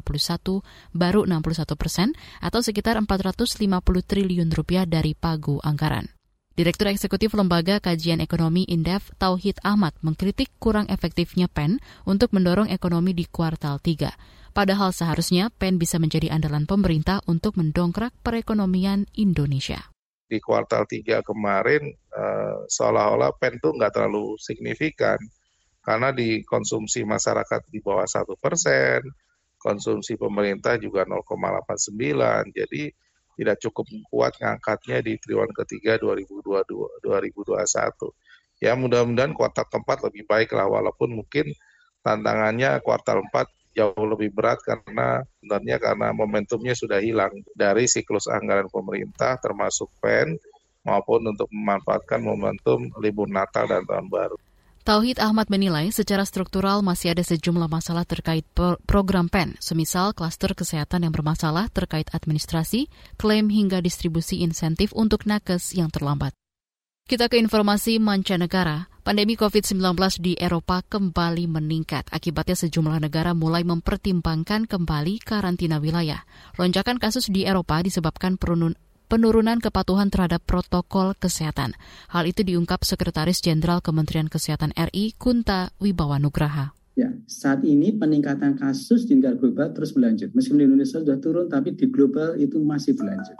baru 0.93 1.25
61 1.25 1.73
persen 1.73 2.13
atau 2.37 2.61
sekitar 2.61 3.01
450 3.01 3.57
triliun 4.05 4.53
rupiah 4.53 4.85
dari 4.85 5.17
pagu 5.17 5.57
anggaran. 5.65 6.20
Direktur 6.51 6.91
Eksekutif 6.91 7.31
Lembaga 7.31 7.79
Kajian 7.79 8.19
Ekonomi 8.19 8.67
Indef 8.67 9.07
Tauhid 9.15 9.63
Ahmad 9.63 9.95
mengkritik 10.03 10.51
kurang 10.59 10.83
efektifnya 10.91 11.47
PEN 11.47 11.79
untuk 12.03 12.35
mendorong 12.35 12.67
ekonomi 12.67 13.15
di 13.15 13.23
kuartal 13.23 13.79
3. 13.79 14.51
Padahal 14.51 14.91
seharusnya 14.91 15.47
PEN 15.47 15.79
bisa 15.79 15.95
menjadi 15.95 16.27
andalan 16.27 16.67
pemerintah 16.67 17.23
untuk 17.23 17.55
mendongkrak 17.55 18.11
perekonomian 18.19 19.07
Indonesia. 19.15 19.95
Di 20.27 20.43
kuartal 20.43 20.83
3 20.91 21.23
kemarin, 21.23 21.87
uh, 22.19 22.67
seolah-olah 22.67 23.31
PEN 23.39 23.55
itu 23.55 23.71
nggak 23.71 23.93
terlalu 23.95 24.35
signifikan, 24.35 25.23
karena 25.79 26.11
di 26.11 26.43
konsumsi 26.43 27.07
masyarakat 27.07 27.71
di 27.71 27.79
bawah 27.79 28.03
satu 28.03 28.35
persen, 28.35 28.99
konsumsi 29.55 30.19
pemerintah 30.19 30.75
juga 30.75 31.07
0,89, 31.07 32.51
jadi 32.51 32.91
tidak 33.41 33.57
cukup 33.57 33.89
kuat 34.13 34.37
ngangkatnya 34.37 35.01
di 35.01 35.17
triwulan 35.17 35.49
ketiga 35.65 35.97
2022, 35.97 37.01
2021. 37.01 38.61
Ya 38.61 38.77
mudah-mudahan 38.77 39.33
kuartal 39.33 39.65
keempat 39.65 40.05
lebih 40.05 40.29
baik 40.29 40.53
lah, 40.53 40.69
walaupun 40.69 41.17
mungkin 41.17 41.49
tantangannya 42.05 42.77
kuartal 42.85 43.25
4 43.25 43.49
jauh 43.73 44.05
lebih 44.05 44.29
berat 44.29 44.61
karena 44.61 45.25
sebenarnya 45.41 45.81
karena 45.81 46.07
momentumnya 46.13 46.77
sudah 46.77 47.01
hilang 47.01 47.31
dari 47.57 47.89
siklus 47.89 48.29
anggaran 48.29 48.67
pemerintah 48.69 49.39
termasuk 49.41 49.89
PEN 50.03 50.37
maupun 50.85 51.25
untuk 51.25 51.47
memanfaatkan 51.49 52.21
momentum 52.21 52.93
libur 52.99 53.31
Natal 53.31 53.65
dan 53.65 53.87
Tahun 53.87 54.05
Baru. 54.11 54.37
Tauhid 54.81 55.21
Ahmad 55.21 55.45
menilai 55.53 55.93
secara 55.93 56.25
struktural 56.25 56.81
masih 56.81 57.13
ada 57.13 57.21
sejumlah 57.21 57.69
masalah 57.69 58.01
terkait 58.01 58.41
program 58.89 59.29
PEN, 59.29 59.53
semisal 59.61 60.09
klaster 60.17 60.57
kesehatan 60.57 61.05
yang 61.05 61.13
bermasalah 61.13 61.69
terkait 61.69 62.09
administrasi, 62.09 62.89
klaim 63.13 63.45
hingga 63.53 63.77
distribusi 63.77 64.41
insentif 64.41 64.89
untuk 64.97 65.29
nakes 65.29 65.77
yang 65.77 65.93
terlambat. 65.93 66.33
Kita 67.05 67.29
ke 67.29 67.37
informasi 67.37 68.01
mancanegara. 68.01 68.89
Pandemi 69.01 69.33
COVID-19 69.33 69.81
di 70.21 70.33
Eropa 70.37 70.81
kembali 70.85 71.45
meningkat. 71.49 72.09
Akibatnya 72.13 72.53
sejumlah 72.53 73.01
negara 73.01 73.37
mulai 73.37 73.61
mempertimbangkan 73.61 74.65
kembali 74.65 75.21
karantina 75.21 75.77
wilayah. 75.77 76.25
Lonjakan 76.57 76.97
kasus 76.97 77.29
di 77.29 77.45
Eropa 77.45 77.81
disebabkan 77.81 78.37
penurunan 79.11 79.59
kepatuhan 79.59 80.07
terhadap 80.07 80.39
protokol 80.47 81.11
kesehatan. 81.19 81.75
Hal 82.07 82.23
itu 82.23 82.47
diungkap 82.47 82.87
Sekretaris 82.87 83.43
Jenderal 83.43 83.83
Kementerian 83.83 84.31
Kesehatan 84.31 84.71
RI 84.71 85.19
Kunta 85.19 85.75
Wibawa 85.83 86.15
Nugraha. 86.15 86.71
Ya, 86.95 87.11
saat 87.27 87.67
ini 87.67 87.91
peningkatan 87.91 88.55
kasus 88.55 89.03
di 89.03 89.19
tingkat 89.19 89.43
global 89.43 89.75
terus 89.75 89.91
berlanjut. 89.91 90.31
Meskipun 90.31 90.63
di 90.63 90.65
Indonesia 90.71 91.03
sudah 91.03 91.19
turun, 91.19 91.51
tapi 91.51 91.75
di 91.75 91.91
global 91.91 92.39
itu 92.39 92.55
masih 92.63 92.95
berlanjut. 92.95 93.35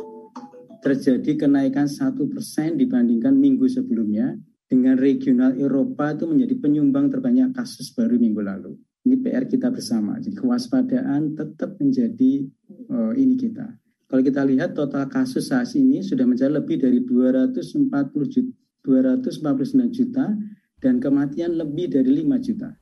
Terjadi 0.84 1.48
kenaikan 1.48 1.88
satu 1.88 2.28
persen 2.28 2.76
dibandingkan 2.76 3.32
minggu 3.32 3.72
sebelumnya 3.72 4.36
dengan 4.68 5.00
regional 5.00 5.56
Eropa 5.56 6.16
itu 6.16 6.28
menjadi 6.28 6.56
penyumbang 6.60 7.12
terbanyak 7.12 7.56
kasus 7.56 7.96
baru 7.96 8.20
minggu 8.20 8.44
lalu. 8.44 8.76
Ini 9.08 9.20
PR 9.20 9.48
kita 9.48 9.68
bersama. 9.68 10.20
Jadi 10.20 10.36
kewaspadaan 10.36 11.36
tetap 11.36 11.76
menjadi 11.80 12.48
uh, 12.88 13.14
ini 13.18 13.36
kita. 13.36 13.81
Kalau 14.12 14.28
kita 14.28 14.44
lihat 14.44 14.76
total 14.76 15.08
kasus 15.08 15.48
saat 15.48 15.72
ini 15.72 16.04
sudah 16.04 16.28
mencapai 16.28 16.60
lebih 16.60 16.84
dari 16.84 17.00
240 17.00 17.88
juta, 18.28 18.52
249 18.84 19.88
juta 19.88 20.36
dan 20.84 21.00
kematian 21.00 21.56
lebih 21.56 21.88
dari 21.88 22.20
5 22.20 22.44
juta. 22.44 22.76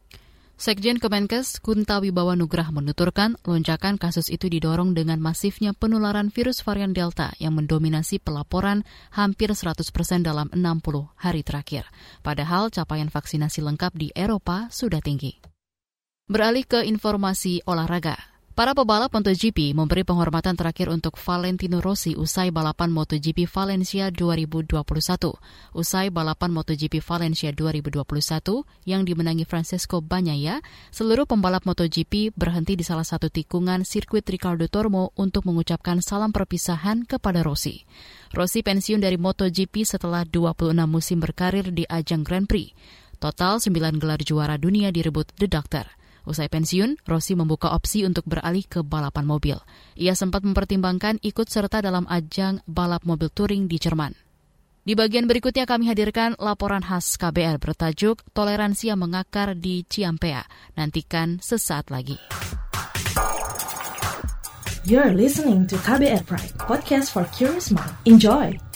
Sekjen 0.58 0.98
Kemenkes 0.98 1.62
Kunta 1.62 2.02
Wibawa 2.02 2.34
Nugrah 2.34 2.74
menuturkan 2.74 3.38
lonjakan 3.46 4.02
kasus 4.02 4.34
itu 4.34 4.50
didorong 4.50 4.98
dengan 4.98 5.22
masifnya 5.22 5.78
penularan 5.78 6.34
virus 6.34 6.66
varian 6.66 6.98
Delta 6.98 7.32
yang 7.38 7.54
mendominasi 7.54 8.18
pelaporan 8.18 8.82
hampir 9.14 9.54
100 9.54 9.86
persen 9.94 10.26
dalam 10.26 10.50
60 10.50 11.14
hari 11.14 11.46
terakhir. 11.46 11.86
Padahal 12.26 12.74
capaian 12.74 13.08
vaksinasi 13.08 13.62
lengkap 13.62 13.94
di 13.94 14.10
Eropa 14.18 14.68
sudah 14.74 15.00
tinggi. 15.00 15.38
Beralih 16.26 16.66
ke 16.66 16.84
informasi 16.90 17.62
olahraga. 17.70 18.39
Para 18.60 18.76
pebalap 18.76 19.16
MotoGP 19.16 19.72
memberi 19.72 20.04
penghormatan 20.04 20.52
terakhir 20.52 20.92
untuk 20.92 21.16
Valentino 21.16 21.80
Rossi 21.80 22.20
usai 22.20 22.52
balapan 22.52 22.92
MotoGP 22.92 23.48
Valencia 23.48 24.12
2021. 24.12 24.76
Usai 25.72 26.12
balapan 26.12 26.52
MotoGP 26.52 27.00
Valencia 27.00 27.56
2021 27.56 28.04
yang 28.84 29.08
dimenangi 29.08 29.48
Francesco 29.48 30.04
Bagnaia, 30.04 30.60
seluruh 30.92 31.24
pembalap 31.24 31.64
MotoGP 31.64 32.36
berhenti 32.36 32.76
di 32.76 32.84
salah 32.84 33.08
satu 33.08 33.32
tikungan 33.32 33.88
sirkuit 33.88 34.28
Ricardo 34.28 34.68
Tormo 34.68 35.16
untuk 35.16 35.48
mengucapkan 35.48 36.04
salam 36.04 36.36
perpisahan 36.36 37.08
kepada 37.08 37.48
Rossi. 37.48 37.88
Rossi 38.36 38.60
pensiun 38.60 39.00
dari 39.00 39.16
MotoGP 39.16 39.88
setelah 39.88 40.28
26 40.28 40.76
musim 40.84 41.24
berkarir 41.24 41.72
di 41.72 41.88
ajang 41.88 42.28
Grand 42.28 42.44
Prix. 42.44 42.76
Total 43.24 43.56
9 43.56 43.72
gelar 44.04 44.20
juara 44.20 44.60
dunia 44.60 44.92
direbut 44.92 45.32
The 45.40 45.48
Doctor. 45.48 45.99
Usai 46.28 46.52
pensiun, 46.52 47.00
Rossi 47.04 47.38
membuka 47.38 47.72
opsi 47.72 48.04
untuk 48.04 48.28
beralih 48.28 48.66
ke 48.66 48.82
balapan 48.82 49.26
mobil. 49.28 49.58
Ia 49.96 50.18
sempat 50.18 50.44
mempertimbangkan 50.44 51.20
ikut 51.24 51.48
serta 51.48 51.84
dalam 51.84 52.08
ajang 52.10 52.64
balap 52.68 53.06
mobil 53.08 53.32
touring 53.32 53.68
di 53.68 53.78
Jerman. 53.80 54.16
Di 54.84 54.98
bagian 54.98 55.30
berikutnya 55.30 55.70
kami 55.70 55.86
hadirkan 55.86 56.34
laporan 56.42 56.82
khas 56.82 57.20
KBR 57.20 57.62
bertajuk 57.62 58.26
Toleransi 58.34 58.90
yang 58.90 59.04
Mengakar 59.04 59.54
di 59.54 59.86
Ciampea. 59.86 60.42
Nantikan 60.80 61.38
sesaat 61.44 61.94
lagi. 61.94 62.18
You're 64.90 65.14
listening 65.14 65.70
to 65.70 65.78
KBR 65.78 66.26
Pride, 66.26 66.56
podcast 66.58 67.14
for 67.14 67.28
curious 67.36 67.70
mind. 67.70 67.94
Enjoy! 68.10 68.69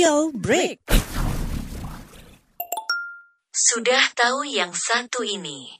Commercial 0.00 0.32
break. 0.32 0.80
Sudah 3.52 4.00
tahu 4.16 4.48
yang 4.48 4.72
satu 4.72 5.20
ini? 5.20 5.76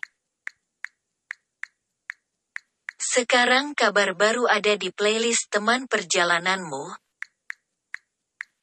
Sekarang 3.00 3.72
kabar 3.72 4.12
baru 4.12 4.44
ada 4.44 4.76
di 4.76 4.92
playlist 4.92 5.48
teman 5.48 5.88
perjalananmu. 5.88 7.00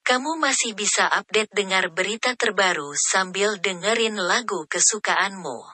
Kamu 0.06 0.38
masih 0.38 0.78
bisa 0.78 1.10
update 1.10 1.50
dengar 1.50 1.90
berita 1.90 2.38
terbaru 2.38 2.94
sambil 2.94 3.58
dengerin 3.58 4.14
lagu 4.14 4.70
kesukaanmu. 4.70 5.74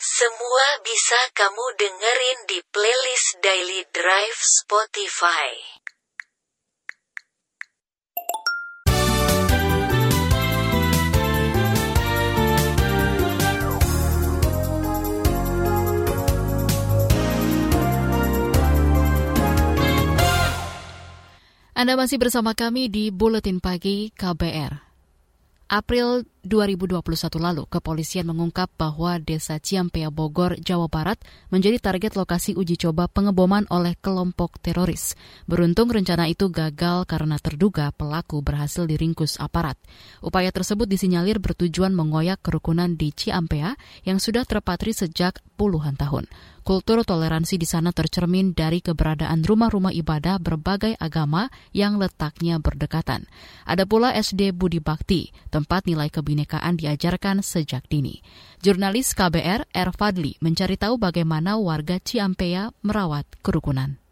Semua 0.00 0.68
bisa 0.80 1.20
kamu 1.36 1.64
dengerin 1.76 2.38
di 2.48 2.58
playlist 2.72 3.44
Daily 3.44 3.84
Drive 3.92 4.40
Spotify. 4.40 5.83
Anda 21.74 21.98
masih 21.98 22.22
bersama 22.22 22.54
kami 22.54 22.86
di 22.86 23.10
Buletin 23.10 23.58
Pagi 23.58 24.14
KBR. 24.14 24.78
April 25.66 26.22
2021 26.44 27.00
lalu, 27.40 27.64
kepolisian 27.66 28.28
mengungkap 28.28 28.68
bahwa 28.76 29.16
Desa 29.16 29.56
Ciampea 29.56 30.12
Bogor, 30.12 30.60
Jawa 30.60 30.92
Barat 30.92 31.16
menjadi 31.48 31.80
target 31.80 32.14
lokasi 32.14 32.52
uji 32.52 32.76
coba 32.76 33.08
pengeboman 33.08 33.64
oleh 33.72 33.96
kelompok 33.98 34.60
teroris. 34.60 35.16
Beruntung 35.48 35.88
rencana 35.88 36.28
itu 36.28 36.52
gagal 36.52 37.08
karena 37.08 37.40
terduga 37.40 37.90
pelaku 37.96 38.44
berhasil 38.44 38.84
diringkus 38.84 39.40
aparat. 39.40 39.80
Upaya 40.20 40.52
tersebut 40.52 40.84
disinyalir 40.84 41.40
bertujuan 41.40 41.96
mengoyak 41.96 42.44
kerukunan 42.44 42.92
di 42.92 43.10
Ciampea 43.10 43.74
yang 44.04 44.20
sudah 44.20 44.44
terpatri 44.44 44.92
sejak 44.92 45.40
puluhan 45.56 45.96
tahun. 45.96 46.28
Kultur 46.64 47.04
toleransi 47.04 47.60
di 47.60 47.68
sana 47.68 47.92
tercermin 47.92 48.56
dari 48.56 48.80
keberadaan 48.80 49.44
rumah-rumah 49.44 49.92
ibadah 49.92 50.40
berbagai 50.40 50.96
agama 50.96 51.52
yang 51.76 52.00
letaknya 52.00 52.56
berdekatan. 52.56 53.28
Ada 53.68 53.84
pula 53.84 54.16
SD 54.16 54.56
Budi 54.56 54.80
Bakti, 54.80 55.28
tempat 55.52 55.84
nilai 55.84 56.08
kebinekaan 56.34 56.74
diajarkan 56.74 57.46
sejak 57.46 57.86
dini. 57.86 58.18
Jurnalis 58.58 59.14
KBR 59.14 59.70
R. 59.70 59.90
Fadli 59.94 60.34
mencari 60.42 60.74
tahu 60.74 60.98
bagaimana 60.98 61.54
warga 61.62 62.02
Ciampea 62.02 62.74
merawat 62.82 63.22
kerukunan. 63.38 64.02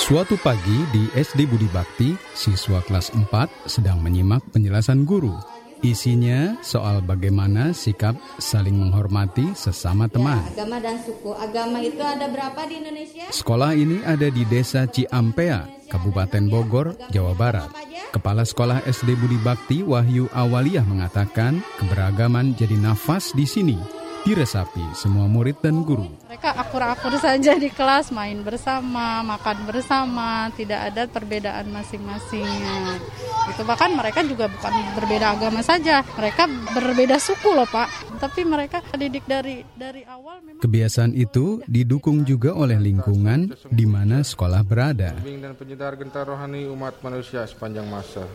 Suatu 0.00 0.40
pagi 0.40 0.78
di 0.88 1.04
SD 1.12 1.44
Budi 1.44 1.68
Bakti, 1.68 2.16
siswa 2.32 2.80
kelas 2.80 3.12
4 3.12 3.28
sedang 3.68 4.00
menyimak 4.00 4.40
penjelasan 4.56 5.04
guru. 5.04 5.57
Isinya 5.78 6.58
soal 6.58 7.04
bagaimana 7.06 7.70
sikap 7.70 8.18
saling 8.42 8.74
menghormati 8.74 9.54
sesama 9.54 10.10
teman. 10.10 10.42
Ya, 10.42 10.62
agama 10.62 10.76
dan 10.82 10.96
suku. 11.02 11.30
Agama 11.34 11.78
itu 11.78 12.02
ada 12.02 12.26
berapa 12.26 12.60
di 12.66 12.74
Indonesia? 12.82 13.26
Sekolah 13.30 13.78
ini 13.78 14.02
ada 14.02 14.26
di 14.26 14.42
Desa 14.48 14.90
Ciampea, 14.90 15.86
Kabupaten 15.86 16.44
Bogor, 16.50 16.98
Jawa 17.14 17.34
Barat. 17.38 17.70
Kepala 18.08 18.42
Sekolah 18.42 18.82
SD 18.88 19.14
Budi 19.20 19.38
Bakti 19.38 19.84
Wahyu 19.84 20.32
Awaliyah 20.32 20.82
mengatakan 20.82 21.60
keberagaman 21.76 22.56
jadi 22.56 22.74
nafas 22.80 23.36
di 23.36 23.44
sini 23.44 23.97
diresapi 24.28 24.84
semua 24.92 25.24
murid 25.24 25.56
dan 25.64 25.80
guru. 25.80 26.04
Mereka 26.28 26.52
akur-akur 26.52 27.16
saja 27.16 27.56
di 27.56 27.72
kelas, 27.72 28.12
main 28.12 28.44
bersama, 28.44 29.24
makan 29.24 29.64
bersama, 29.64 30.52
tidak 30.52 30.92
ada 30.92 31.08
perbedaan 31.08 31.72
masing-masingnya. 31.72 33.00
Itu 33.48 33.64
bahkan 33.64 33.96
mereka 33.96 34.20
juga 34.28 34.52
bukan 34.52 34.72
berbeda 35.00 35.32
agama 35.32 35.64
saja, 35.64 36.04
mereka 36.12 36.44
berbeda 36.76 37.16
suku 37.16 37.56
loh 37.56 37.64
Pak. 37.64 38.20
Tapi 38.20 38.44
mereka 38.44 38.84
didik 38.92 39.24
dari 39.24 39.64
dari 39.72 40.04
awal 40.04 40.44
memang 40.44 40.60
Kebiasaan 40.60 41.16
itu 41.16 41.64
didukung 41.64 42.28
juga 42.28 42.52
oleh 42.52 42.76
lingkungan 42.76 43.56
di 43.72 43.88
mana 43.88 44.20
sekolah 44.20 44.60
berada. 44.60 45.16
Dan 45.24 45.56
penyedar 45.56 45.96
gentar 45.96 46.28
rohani 46.28 46.68
umat 46.68 47.00
manusia 47.00 47.48
sepanjang 47.48 47.88
masa. 47.88 48.28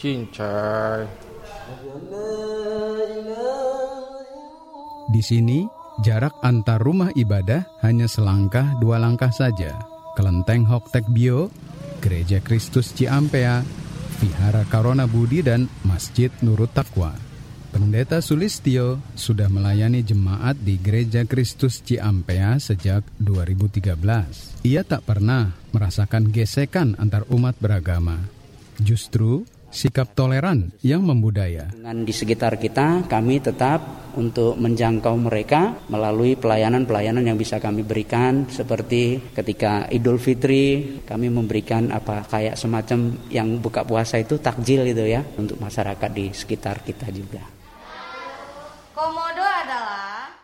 Cincai. 0.00 1.04
Di 5.08 5.24
sini, 5.24 5.64
jarak 6.04 6.36
antar 6.44 6.84
rumah 6.84 7.08
ibadah 7.16 7.64
hanya 7.80 8.04
selangkah 8.04 8.76
dua 8.76 9.00
langkah 9.00 9.32
saja. 9.32 9.80
Kelenteng 10.20 10.68
Hoktek 10.68 11.08
Bio, 11.16 11.48
Gereja 12.04 12.44
Kristus 12.44 12.92
Ciampea, 12.92 13.64
Vihara 14.20 14.68
Karona 14.68 15.08
Budi, 15.08 15.40
dan 15.40 15.64
Masjid 15.88 16.28
Nurut 16.44 16.76
Takwa. 16.76 17.16
Pendeta 17.72 18.20
Sulistio 18.20 19.00
sudah 19.16 19.48
melayani 19.48 20.04
jemaat 20.04 20.60
di 20.60 20.76
Gereja 20.76 21.24
Kristus 21.24 21.80
Ciampea 21.80 22.60
sejak 22.60 23.00
2013. 23.16 24.60
Ia 24.68 24.84
tak 24.84 25.08
pernah 25.08 25.56
merasakan 25.72 26.28
gesekan 26.28 27.00
antar 27.00 27.24
umat 27.32 27.56
beragama. 27.56 28.28
Justru 28.76 29.48
sikap 29.68 30.16
toleran 30.16 30.72
yang 30.80 31.04
membudaya. 31.04 31.68
Dengan 31.72 32.04
di 32.04 32.12
sekitar 32.12 32.56
kita, 32.56 33.04
kami 33.06 33.40
tetap 33.44 34.12
untuk 34.16 34.58
menjangkau 34.58 35.14
mereka 35.14 35.78
melalui 35.86 36.34
pelayanan-pelayanan 36.34 37.22
yang 37.22 37.38
bisa 37.38 37.62
kami 37.62 37.86
berikan 37.86 38.48
seperti 38.50 39.30
ketika 39.30 39.86
Idul 39.92 40.18
Fitri 40.18 40.98
kami 41.06 41.30
memberikan 41.30 41.94
apa 41.94 42.26
kayak 42.26 42.58
semacam 42.58 43.14
yang 43.30 43.62
buka 43.62 43.86
puasa 43.86 44.18
itu 44.18 44.40
takjil 44.42 44.90
itu 44.90 45.06
ya 45.06 45.22
untuk 45.38 45.60
masyarakat 45.62 46.10
di 46.10 46.34
sekitar 46.34 46.82
kita 46.82 47.06
juga. 47.14 47.44
Komodo 48.96 49.46
adalah 49.46 50.34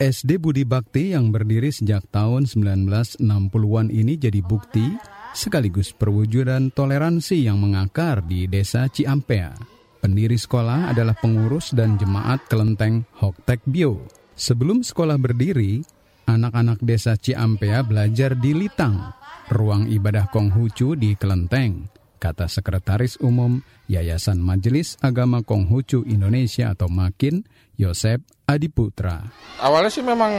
SD 0.00 0.40
Budi 0.40 0.64
Bakti 0.64 1.12
yang 1.12 1.28
berdiri 1.28 1.68
sejak 1.74 2.06
tahun 2.08 2.46
1960-an 2.48 3.92
ini 3.92 4.16
jadi 4.16 4.40
bukti 4.40 4.86
sekaligus 5.32 5.94
perwujudan 5.94 6.72
toleransi 6.72 7.46
yang 7.46 7.60
mengakar 7.60 8.24
di 8.24 8.46
desa 8.50 8.86
Ciampea. 8.90 9.54
Pendiri 10.00 10.40
sekolah 10.40 10.90
adalah 10.90 11.12
pengurus 11.12 11.76
dan 11.76 12.00
jemaat 12.00 12.48
kelenteng 12.48 13.04
Hoktek 13.20 13.60
Bio. 13.68 14.08
Sebelum 14.32 14.80
sekolah 14.80 15.20
berdiri, 15.20 15.84
anak-anak 16.24 16.80
desa 16.80 17.20
Ciampea 17.20 17.84
belajar 17.84 18.32
di 18.32 18.56
Litang, 18.56 19.12
ruang 19.52 19.90
ibadah 19.92 20.32
Konghucu 20.32 20.96
di 20.96 21.12
Kelenteng, 21.20 21.90
kata 22.16 22.48
Sekretaris 22.48 23.20
Umum 23.20 23.60
Yayasan 23.90 24.38
Majelis 24.38 24.94
Agama 25.04 25.44
Konghucu 25.44 26.06
Indonesia 26.06 26.72
atau 26.72 26.86
MAKIN, 26.88 27.44
Yosep 27.76 28.22
Adiputra. 28.48 29.24
Awalnya 29.60 29.90
sih 29.90 30.04
memang 30.04 30.32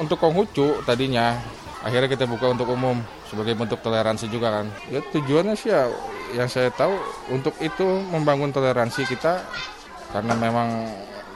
untuk 0.00 0.20
Konghucu 0.20 0.84
tadinya, 0.84 1.36
akhirnya 1.80 2.08
kita 2.12 2.24
buka 2.28 2.52
untuk 2.52 2.68
umum 2.72 3.00
sebagai 3.28 3.56
bentuk 3.56 3.80
toleransi 3.80 4.28
juga 4.28 4.60
kan. 4.60 4.66
Ya 4.92 5.00
tujuannya 5.00 5.54
sih 5.56 5.72
ya 5.72 5.88
yang 6.36 6.46
saya 6.46 6.70
tahu 6.70 6.94
untuk 7.32 7.54
itu 7.58 7.84
membangun 8.10 8.54
toleransi 8.54 9.06
kita 9.08 9.42
karena 10.10 10.34
memang 10.36 10.90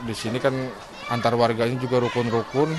di 0.04 0.14
sini 0.14 0.38
kan 0.38 0.54
antar 1.09 1.35
warganya 1.38 1.78
juga 1.78 2.02
rukun-rukun 2.02 2.70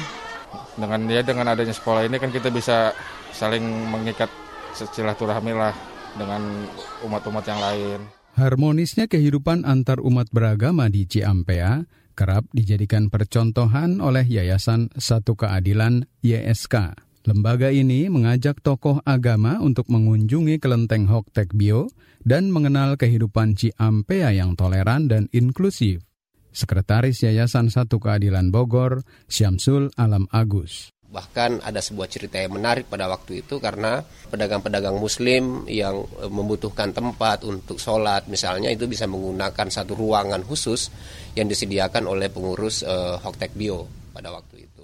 dengan 0.75 0.99
ya 1.07 1.23
dengan 1.23 1.51
adanya 1.51 1.71
sekolah 1.71 2.07
ini 2.07 2.19
kan 2.19 2.31
kita 2.31 2.51
bisa 2.51 2.91
saling 3.31 3.63
mengikat 3.91 4.27
silaturahmi 4.75 5.55
lah 5.55 5.71
dengan 6.15 6.67
umat-umat 7.03 7.43
yang 7.47 7.59
lain. 7.59 7.99
Harmonisnya 8.35 9.07
kehidupan 9.07 9.63
antar 9.63 10.03
umat 10.03 10.27
beragama 10.31 10.91
di 10.91 11.07
Ciampea 11.07 11.87
kerap 12.15 12.47
dijadikan 12.51 13.07
percontohan 13.11 13.99
oleh 14.03 14.27
Yayasan 14.27 14.91
Satu 14.95 15.39
Keadilan 15.39 16.07
YSK. 16.23 17.04
Lembaga 17.25 17.73
ini 17.73 18.05
mengajak 18.05 18.61
tokoh 18.61 19.01
agama 19.01 19.57
untuk 19.57 19.89
mengunjungi 19.89 20.61
kelenteng 20.61 21.09
Hoktek 21.09 21.57
Bio 21.57 21.89
dan 22.21 22.53
mengenal 22.53 23.01
kehidupan 23.01 23.57
Ciampea 23.57 24.29
yang 24.29 24.53
toleran 24.53 25.09
dan 25.09 25.25
inklusif. 25.33 26.05
Sekretaris 26.53 27.25
Yayasan 27.25 27.73
Satu 27.73 27.97
Keadilan 27.97 28.53
Bogor, 28.53 29.01
Syamsul 29.25 29.89
Alam 29.97 30.29
Agus. 30.29 30.93
Bahkan 31.09 31.65
ada 31.65 31.81
sebuah 31.81 32.05
cerita 32.13 32.37
yang 32.37 32.61
menarik 32.61 32.85
pada 32.93 33.09
waktu 33.09 33.41
itu 33.41 33.57
karena 33.57 34.05
pedagang-pedagang 34.29 34.93
muslim 34.93 35.65
yang 35.65 36.05
e, 36.21 36.29
membutuhkan 36.29 36.93
tempat 36.93 37.41
untuk 37.41 37.81
sholat 37.81 38.29
misalnya 38.29 38.69
itu 38.69 38.85
bisa 38.85 39.09
menggunakan 39.09 39.65
satu 39.65 39.97
ruangan 39.97 40.45
khusus 40.45 40.93
yang 41.33 41.49
disediakan 41.49 42.05
oleh 42.05 42.29
pengurus 42.29 42.85
uh, 42.85 43.17
Hoktek 43.17 43.57
Bio 43.57 43.89
pada 44.13 44.29
waktu 44.29 44.69
itu. 44.69 44.74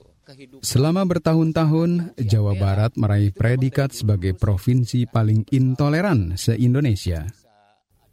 Selama 0.62 1.04
bertahun-tahun, 1.04 2.15
Jawa 2.15 2.54
Barat 2.56 2.96
meraih 2.96 3.36
predikat 3.36 3.91
sebagai 3.91 4.38
provinsi 4.38 5.10
paling 5.10 5.44
intoleran 5.52 6.39
se-Indonesia. 6.39 7.28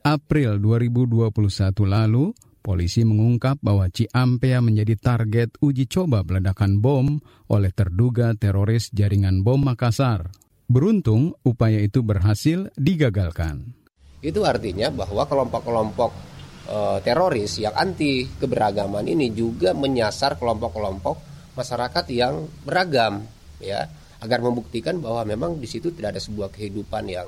April 0.02 0.58
2021 0.58 1.28
lalu, 1.84 2.32
polisi 2.64 3.04
mengungkap 3.04 3.60
bahwa 3.60 3.86
Ciampea 3.92 4.64
menjadi 4.64 4.94
target 4.96 5.60
uji 5.60 5.84
coba 5.84 6.24
peledakan 6.24 6.80
bom 6.80 7.20
oleh 7.52 7.70
terduga 7.76 8.32
teroris 8.34 8.88
jaringan 8.90 9.44
bom 9.44 9.60
Makassar. 9.60 10.32
Beruntung, 10.68 11.36
upaya 11.44 11.80
itu 11.80 12.04
berhasil 12.04 12.68
digagalkan. 12.76 13.72
Itu 14.20 14.44
artinya 14.44 14.92
bahwa 14.92 15.24
kelompok-kelompok 15.24 16.10
e, 16.68 16.78
teroris 17.06 17.56
yang 17.56 17.72
anti 17.72 18.26
keberagaman 18.26 19.06
ini 19.08 19.32
juga 19.32 19.72
menyasar 19.72 20.36
kelompok-kelompok 20.36 21.27
masyarakat 21.58 22.04
yang 22.14 22.46
beragam 22.62 23.26
ya 23.58 23.90
agar 24.22 24.38
membuktikan 24.38 25.02
bahwa 25.02 25.26
memang 25.26 25.58
di 25.58 25.66
situ 25.66 25.90
tidak 25.90 26.14
ada 26.14 26.22
sebuah 26.22 26.54
kehidupan 26.54 27.04
yang 27.10 27.26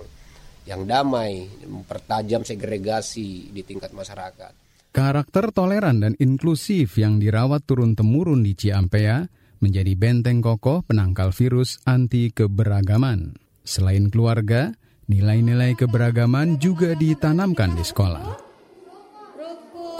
yang 0.68 0.86
damai, 0.86 1.48
mempertajam 1.66 2.46
segregasi 2.46 3.50
di 3.50 3.62
tingkat 3.66 3.90
masyarakat. 3.90 4.52
Karakter 4.90 5.54
toleran 5.54 6.02
dan 6.02 6.12
inklusif 6.18 6.98
yang 6.98 7.22
dirawat 7.22 7.62
turun-temurun 7.64 8.42
di 8.42 8.58
Ciampea 8.58 9.22
menjadi 9.62 9.92
benteng 9.94 10.42
kokoh 10.42 10.82
penangkal 10.82 11.30
virus 11.30 11.78
anti 11.86 12.34
keberagaman. 12.34 13.38
Selain 13.62 14.10
keluarga, 14.10 14.74
nilai-nilai 15.06 15.78
keberagaman 15.78 16.58
juga 16.58 16.98
ditanamkan 16.98 17.78
di 17.78 17.84
sekolah. 17.86 18.49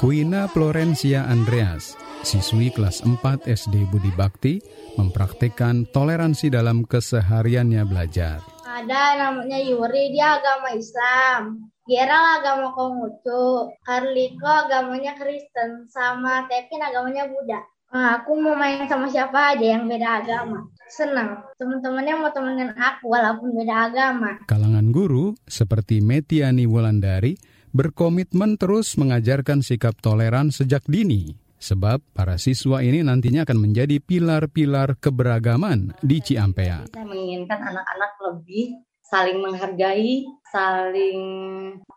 Kuina 0.01 0.49
Florencia 0.49 1.29
Andreas 1.29 1.93
Siswi 2.25 2.73
kelas 2.73 3.05
4 3.05 3.45
SD 3.45 3.85
Budi 3.93 4.09
Bakti 4.17 4.57
mempraktikkan 4.97 5.85
toleransi 5.93 6.49
dalam 6.49 6.89
kesehariannya 6.89 7.85
belajar. 7.85 8.41
Ada 8.65 9.21
namanya 9.21 9.61
Yuri, 9.61 10.17
dia 10.17 10.41
agama 10.41 10.73
Islam. 10.73 11.69
Gerald 11.85 12.41
agama 12.41 12.73
Konghucu. 12.73 13.77
Carliko 13.85 14.49
agamanya 14.49 15.21
Kristen. 15.21 15.85
Sama 15.93 16.49
Kevin 16.49 16.81
agamanya 16.81 17.29
Buddha. 17.29 17.61
Nah, 17.93 18.25
aku 18.25 18.41
mau 18.41 18.57
main 18.57 18.89
sama 18.89 19.05
siapa 19.13 19.53
aja 19.53 19.77
yang 19.77 19.85
beda 19.85 20.25
agama. 20.25 20.65
Senang. 20.89 21.45
Teman-temannya 21.61 22.15
mau 22.17 22.33
temenin 22.33 22.73
aku 22.73 23.13
walaupun 23.13 23.53
beda 23.53 23.93
agama. 23.93 24.41
Kalangan 24.49 24.97
guru 24.97 25.37
seperti 25.45 26.01
Metiani 26.01 26.65
Wulandari 26.65 27.37
berkomitmen 27.71 28.59
terus 28.59 28.99
mengajarkan 28.99 29.63
sikap 29.63 29.99
toleran 30.03 30.51
sejak 30.51 30.83
dini. 30.91 31.39
Sebab 31.61 32.01
para 32.17 32.41
siswa 32.41 32.81
ini 32.81 33.05
nantinya 33.05 33.45
akan 33.45 33.59
menjadi 33.61 34.01
pilar-pilar 34.01 34.97
keberagaman 34.97 35.93
di 36.01 36.25
Ciampea. 36.25 36.89
Saya 36.89 37.05
menginginkan 37.05 37.61
anak-anak 37.61 38.13
lebih 38.33 38.81
saling 39.05 39.45
menghargai, 39.45 40.25
saling 40.49 41.21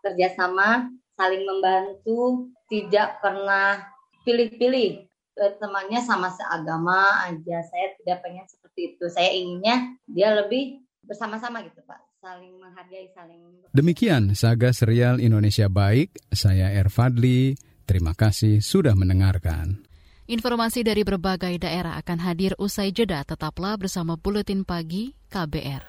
kerjasama, 0.04 0.92
saling 1.16 1.48
membantu, 1.48 2.52
tidak 2.68 3.24
pernah 3.24 3.88
pilih-pilih. 4.28 5.08
Temannya 5.34 5.98
sama 6.04 6.28
seagama 6.28 7.24
aja, 7.24 7.64
saya 7.64 7.96
tidak 7.98 8.20
pengen 8.20 8.44
seperti 8.44 8.94
itu. 8.94 9.08
Saya 9.08 9.32
inginnya 9.32 9.96
dia 10.04 10.30
lebih 10.44 10.84
bersama-sama 11.08 11.64
gitu 11.64 11.80
Pak 11.88 12.13
saling 12.24 12.56
menghargai, 12.56 13.06
saling... 13.12 13.40
Demikian 13.76 14.32
Saga 14.32 14.72
Serial 14.72 15.20
Indonesia 15.20 15.68
Baik, 15.68 16.08
saya 16.32 16.72
Erfadli, 16.72 17.52
terima 17.84 18.16
kasih 18.16 18.64
sudah 18.64 18.96
mendengarkan. 18.96 19.84
Informasi 20.24 20.80
dari 20.80 21.04
berbagai 21.04 21.60
daerah 21.60 22.00
akan 22.00 22.18
hadir 22.24 22.56
usai 22.56 22.96
jeda, 22.96 23.20
tetaplah 23.28 23.76
bersama 23.76 24.16
Buletin 24.16 24.64
Pagi 24.64 25.12
KBR. 25.28 25.84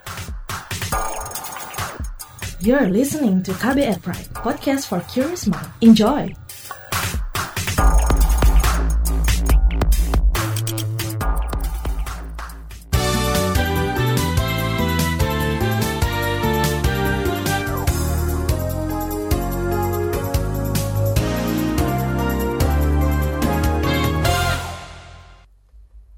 You're 2.59 2.91
listening 2.91 3.39
to 3.47 3.55
KBR 3.55 4.03
Pride, 4.03 4.27
podcast 4.35 4.91
for 4.91 4.99
curious 5.07 5.47
mind. 5.47 5.71
Enjoy! 5.79 6.44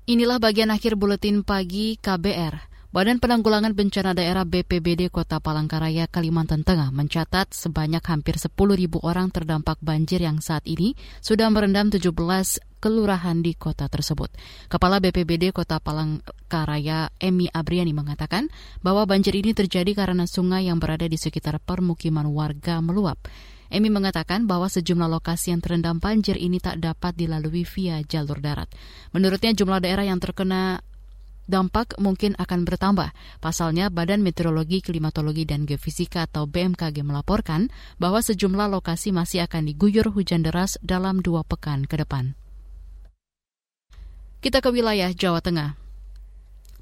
Inilah 0.08 0.40
bagian 0.40 0.72
akhir 0.72 0.96
buletin 0.96 1.44
pagi 1.44 2.00
KBR. 2.00 2.56
Badan 2.96 3.20
Penanggulangan 3.20 3.76
Bencana 3.76 4.16
Daerah 4.16 4.48
BPBD 4.48 5.12
Kota 5.12 5.44
Palangkaraya, 5.44 6.08
Kalimantan 6.08 6.64
Tengah 6.64 6.96
mencatat 6.96 7.52
sebanyak 7.52 8.00
hampir 8.08 8.40
10 8.40 8.56
ribu 8.56 9.04
orang 9.04 9.36
terdampak 9.36 9.76
banjir 9.84 10.24
yang 10.24 10.40
saat 10.40 10.64
ini 10.64 10.96
sudah 11.20 11.52
merendam 11.52 11.92
17 11.92 12.08
kelurahan 12.80 13.44
di 13.44 13.52
kota 13.52 13.92
tersebut. 13.92 14.32
Kepala 14.72 15.04
BPBD 15.04 15.52
Kota 15.52 15.84
Palangkaraya, 15.84 17.12
Emi 17.20 17.52
Abriani 17.52 17.92
mengatakan 17.92 18.48
bahwa 18.80 19.04
banjir 19.04 19.36
ini 19.36 19.52
terjadi 19.52 19.92
karena 19.92 20.24
sungai 20.24 20.72
yang 20.72 20.80
berada 20.80 21.04
di 21.04 21.20
sekitar 21.20 21.60
permukiman 21.60 22.32
warga 22.32 22.80
meluap. 22.80 23.20
Emi 23.68 23.92
mengatakan 23.92 24.48
bahwa 24.48 24.72
sejumlah 24.72 25.12
lokasi 25.12 25.52
yang 25.52 25.60
terendam 25.60 26.00
banjir 26.00 26.40
ini 26.40 26.58
tak 26.64 26.80
dapat 26.80 27.16
dilalui 27.20 27.68
via 27.68 28.00
jalur 28.08 28.40
darat. 28.40 28.72
Menurutnya 29.12 29.52
jumlah 29.52 29.84
daerah 29.84 30.08
yang 30.08 30.24
terkena 30.24 30.80
dampak 31.48 31.96
mungkin 31.98 32.36
akan 32.36 32.68
bertambah. 32.68 33.10
Pasalnya, 33.40 33.88
Badan 33.88 34.22
Meteorologi, 34.22 34.84
Klimatologi, 34.84 35.48
dan 35.48 35.64
Geofisika 35.64 36.28
atau 36.28 36.46
BMKG 36.46 37.02
melaporkan 37.02 37.72
bahwa 37.98 38.20
sejumlah 38.20 38.68
lokasi 38.68 39.16
masih 39.16 39.48
akan 39.48 39.72
diguyur 39.72 40.12
hujan 40.12 40.44
deras 40.44 40.76
dalam 40.84 41.24
dua 41.24 41.48
pekan 41.48 41.88
ke 41.88 41.98
depan. 41.98 42.36
Kita 44.44 44.62
ke 44.62 44.70
wilayah 44.70 45.10
Jawa 45.16 45.42
Tengah. 45.42 45.87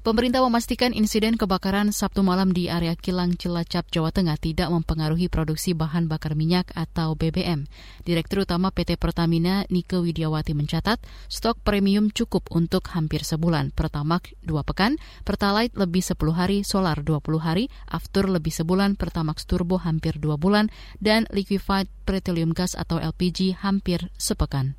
Pemerintah 0.06 0.38
memastikan 0.38 0.94
insiden 0.94 1.34
kebakaran 1.34 1.90
Sabtu 1.90 2.22
malam 2.22 2.54
di 2.54 2.70
area 2.70 2.94
Kilang 2.94 3.34
Cilacap, 3.34 3.90
Jawa 3.90 4.14
Tengah 4.14 4.38
tidak 4.38 4.70
mempengaruhi 4.70 5.26
produksi 5.26 5.74
bahan 5.74 6.06
bakar 6.06 6.38
minyak 6.38 6.70
atau 6.78 7.18
BBM. 7.18 7.66
Direktur 8.06 8.46
Utama 8.46 8.70
PT 8.70 9.02
Pertamina 9.02 9.66
Nike 9.66 9.98
Widiawati 9.98 10.54
mencatat 10.54 11.02
stok 11.26 11.58
premium 11.66 12.14
cukup 12.14 12.46
untuk 12.54 12.86
hampir 12.94 13.26
sebulan. 13.26 13.74
Pertamax 13.74 14.30
2 14.46 14.54
pekan, 14.62 14.94
Pertalite 15.26 15.74
lebih 15.74 16.06
10 16.06 16.14
hari, 16.38 16.62
Solar 16.62 17.02
20 17.02 17.42
hari, 17.42 17.66
Aftur 17.90 18.30
lebih 18.30 18.54
sebulan, 18.54 18.94
Pertamax 18.94 19.42
Turbo 19.42 19.82
hampir 19.82 20.22
2 20.22 20.38
bulan, 20.38 20.70
dan 21.02 21.26
Liquefied 21.34 21.90
Petroleum 22.06 22.54
Gas 22.54 22.78
atau 22.78 23.02
LPG 23.02 23.58
hampir 23.58 24.06
sepekan 24.14 24.78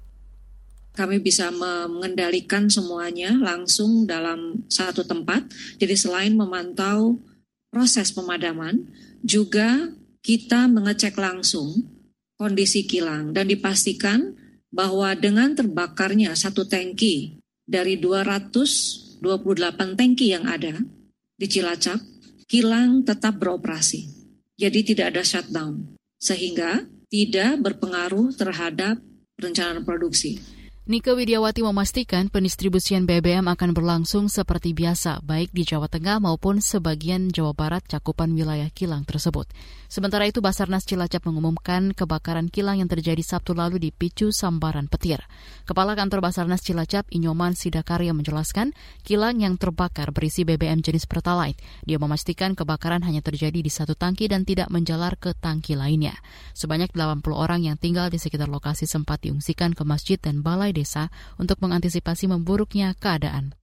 kami 0.97 1.21
bisa 1.21 1.53
mengendalikan 1.53 2.65
semuanya 2.73 3.37
langsung 3.37 4.09
dalam 4.09 4.65
satu 4.65 5.05
tempat. 5.05 5.45
Jadi 5.77 5.93
selain 5.93 6.33
memantau 6.33 7.21
proses 7.69 8.09
pemadaman, 8.09 8.81
juga 9.21 9.93
kita 10.25 10.65
mengecek 10.65 11.13
langsung 11.13 11.85
kondisi 12.33 12.89
kilang 12.89 13.29
dan 13.29 13.45
dipastikan 13.45 14.33
bahwa 14.73 15.13
dengan 15.13 15.53
terbakarnya 15.53 16.33
satu 16.33 16.65
tangki 16.65 17.37
dari 17.61 18.01
228 18.01 19.21
tangki 19.93 20.33
yang 20.33 20.49
ada 20.49 20.81
di 21.37 21.45
Cilacap, 21.45 22.01
kilang 22.49 23.05
tetap 23.05 23.37
beroperasi. 23.37 24.09
Jadi 24.57 24.81
tidak 24.81 25.13
ada 25.13 25.21
shutdown, 25.21 25.93
sehingga 26.17 26.81
tidak 27.13 27.61
berpengaruh 27.61 28.33
terhadap 28.33 28.97
perencanaan 29.37 29.85
produksi. 29.85 30.56
Nika 30.87 31.11
Widiawati 31.11 31.67
memastikan 31.67 32.31
pendistribusian 32.31 33.03
BBM 33.03 33.51
akan 33.51 33.75
berlangsung 33.75 34.31
seperti 34.31 34.71
biasa, 34.71 35.19
baik 35.19 35.51
di 35.51 35.67
Jawa 35.67 35.91
Tengah 35.91 36.23
maupun 36.23 36.63
sebagian 36.63 37.27
Jawa 37.27 37.51
Barat 37.51 37.83
cakupan 37.91 38.31
wilayah 38.31 38.71
kilang 38.71 39.03
tersebut. 39.03 39.51
Sementara 39.91 40.31
itu, 40.31 40.39
Basarnas 40.39 40.87
Cilacap 40.87 41.27
mengumumkan 41.27 41.91
kebakaran 41.91 42.47
kilang 42.47 42.79
yang 42.79 42.87
terjadi 42.87 43.19
Sabtu 43.19 43.51
lalu 43.51 43.83
di 43.83 43.89
Picu 43.91 44.31
Sambaran 44.31 44.87
Petir. 44.87 45.19
Kepala 45.67 45.91
Kantor 45.91 46.23
Basarnas 46.23 46.63
Cilacap, 46.63 47.03
Inyoman 47.11 47.51
Sidakarya 47.51 48.15
menjelaskan, 48.15 48.71
kilang 49.03 49.43
yang 49.43 49.59
terbakar 49.59 50.15
berisi 50.15 50.47
BBM 50.47 50.79
jenis 50.79 51.03
Pertalite. 51.03 51.59
Dia 51.83 51.99
memastikan 51.99 52.55
kebakaran 52.55 53.03
hanya 53.03 53.19
terjadi 53.19 53.59
di 53.59 53.67
satu 53.67 53.91
tangki 53.91 54.31
dan 54.31 54.47
tidak 54.47 54.71
menjalar 54.71 55.19
ke 55.19 55.35
tangki 55.35 55.75
lainnya. 55.75 56.15
Sebanyak 56.55 56.95
80 56.95 57.27
orang 57.35 57.67
yang 57.67 57.75
tinggal 57.75 58.07
di 58.07 58.23
sekitar 58.23 58.47
lokasi 58.47 58.87
sempat 58.87 59.27
diungsikan 59.27 59.75
ke 59.75 59.83
masjid 59.83 60.15
dan 60.15 60.39
balai 60.39 60.76
desa 60.77 61.09
untuk 61.41 61.57
mengantisipasi 61.65 62.29
memburuknya 62.29 62.93
keadaan. 62.93 63.57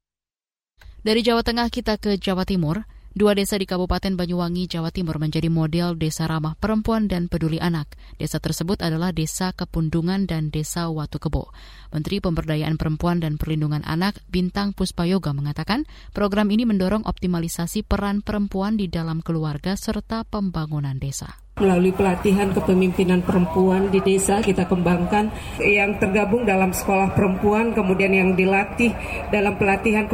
Dari 1.05 1.21
Jawa 1.23 1.47
Tengah 1.47 1.71
kita 1.71 2.01
ke 2.01 2.19
Jawa 2.19 2.43
Timur. 2.43 2.83
Dua 3.15 3.31
desa 3.31 3.55
di 3.55 3.63
Kabupaten 3.63 4.19
Banyuwangi, 4.19 4.67
Jawa 4.67 4.91
Timur 4.91 5.23
menjadi 5.23 5.47
model 5.47 5.95
desa 5.95 6.27
ramah 6.27 6.59
perempuan 6.59 7.07
dan 7.07 7.31
peduli 7.31 7.63
anak. 7.63 7.95
Desa 8.19 8.43
tersebut 8.43 8.83
adalah 8.83 9.15
Desa 9.15 9.55
Kepundungan 9.55 10.27
dan 10.27 10.51
Desa 10.51 10.91
Watu 10.91 11.23
Kebo. 11.23 11.55
Menteri 11.95 12.19
Pemberdayaan 12.19 12.75
Perempuan 12.75 13.23
dan 13.23 13.39
Perlindungan 13.39 13.87
Anak 13.87 14.19
Bintang 14.27 14.75
Puspayoga 14.75 15.31
mengatakan 15.31 15.87
program 16.11 16.51
ini 16.51 16.67
mendorong 16.67 17.07
optimalisasi 17.07 17.87
peran 17.87 18.19
perempuan 18.19 18.75
di 18.75 18.91
dalam 18.91 19.23
keluarga 19.23 19.79
serta 19.79 20.27
pembangunan 20.27 20.99
desa. 20.99 21.44
Melalui 21.55 21.95
pelatihan 21.95 22.51
kepemimpinan 22.51 23.23
perempuan 23.23 23.87
di 23.87 24.03
desa 24.03 24.43
kita 24.43 24.67
kembangkan. 24.67 25.31
Yang 25.63 26.03
tergabung 26.03 26.43
dalam 26.43 26.75
sekolah 26.75 27.15
perempuan 27.15 27.71
kemudian 27.71 28.11
yang 28.11 28.35
dilatih 28.35 28.91
dalam 29.31 29.55
pelatihan 29.55 30.11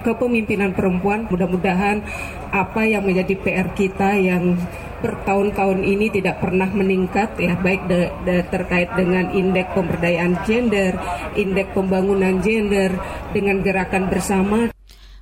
kepemimpinan 0.00 0.72
perempuan. 0.72 1.28
Mudah-mudahan 1.28 2.00
apa 2.48 2.88
yang 2.88 3.04
menjadi 3.04 3.36
PR 3.36 3.68
kita 3.76 4.16
yang 4.24 4.56
bertahun-tahun 5.04 5.84
ini 5.84 6.16
tidak 6.16 6.40
pernah 6.40 6.72
meningkat 6.72 7.36
ya 7.36 7.60
baik 7.60 7.84
de, 7.84 8.08
de, 8.24 8.40
terkait 8.48 8.88
dengan 8.96 9.36
indeks 9.36 9.76
pemberdayaan 9.76 10.32
gender, 10.48 10.96
indeks 11.36 11.76
pembangunan 11.76 12.40
gender 12.40 12.96
dengan 13.36 13.60
gerakan 13.60 14.08
bersama 14.08 14.72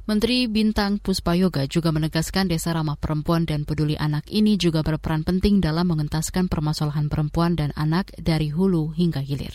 Menteri 0.08 0.48
Bintang 0.48 0.96
Puspayoga 1.04 1.68
juga 1.68 1.92
menegaskan 1.92 2.48
Desa 2.48 2.72
Ramah 2.72 2.96
Perempuan 2.96 3.44
dan 3.44 3.68
Peduli 3.68 3.92
Anak 3.92 4.24
ini 4.32 4.56
juga 4.56 4.80
berperan 4.80 5.20
penting 5.20 5.60
dalam 5.60 5.84
mengentaskan 5.84 6.48
permasalahan 6.48 7.12
perempuan 7.12 7.60
dan 7.60 7.76
anak 7.76 8.08
dari 8.16 8.48
hulu 8.48 8.96
hingga 8.96 9.20
hilir. 9.20 9.52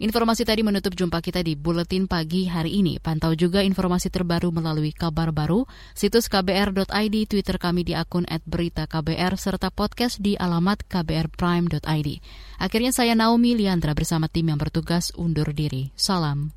Informasi 0.00 0.48
tadi 0.48 0.64
menutup 0.64 0.96
jumpa 0.96 1.20
kita 1.20 1.44
di 1.44 1.60
Buletin 1.60 2.08
Pagi 2.08 2.48
hari 2.48 2.80
ini. 2.80 2.96
Pantau 2.96 3.36
juga 3.36 3.60
informasi 3.60 4.08
terbaru 4.08 4.48
melalui 4.48 4.96
kabar 4.96 5.28
baru, 5.28 5.68
situs 5.92 6.32
kbr.id, 6.32 7.14
Twitter 7.28 7.60
kami 7.60 7.84
di 7.84 7.92
akun 7.92 8.24
@beritaKBR, 8.24 9.36
serta 9.36 9.68
podcast 9.68 10.24
di 10.24 10.40
alamat 10.40 10.88
kbrprime.id. 10.88 12.08
Akhirnya 12.64 12.96
saya 12.96 13.12
Naomi 13.12 13.60
Liandra 13.60 13.92
bersama 13.92 14.24
tim 14.32 14.48
yang 14.48 14.56
bertugas 14.56 15.12
undur 15.20 15.52
diri. 15.52 15.92
Salam. 16.00 16.56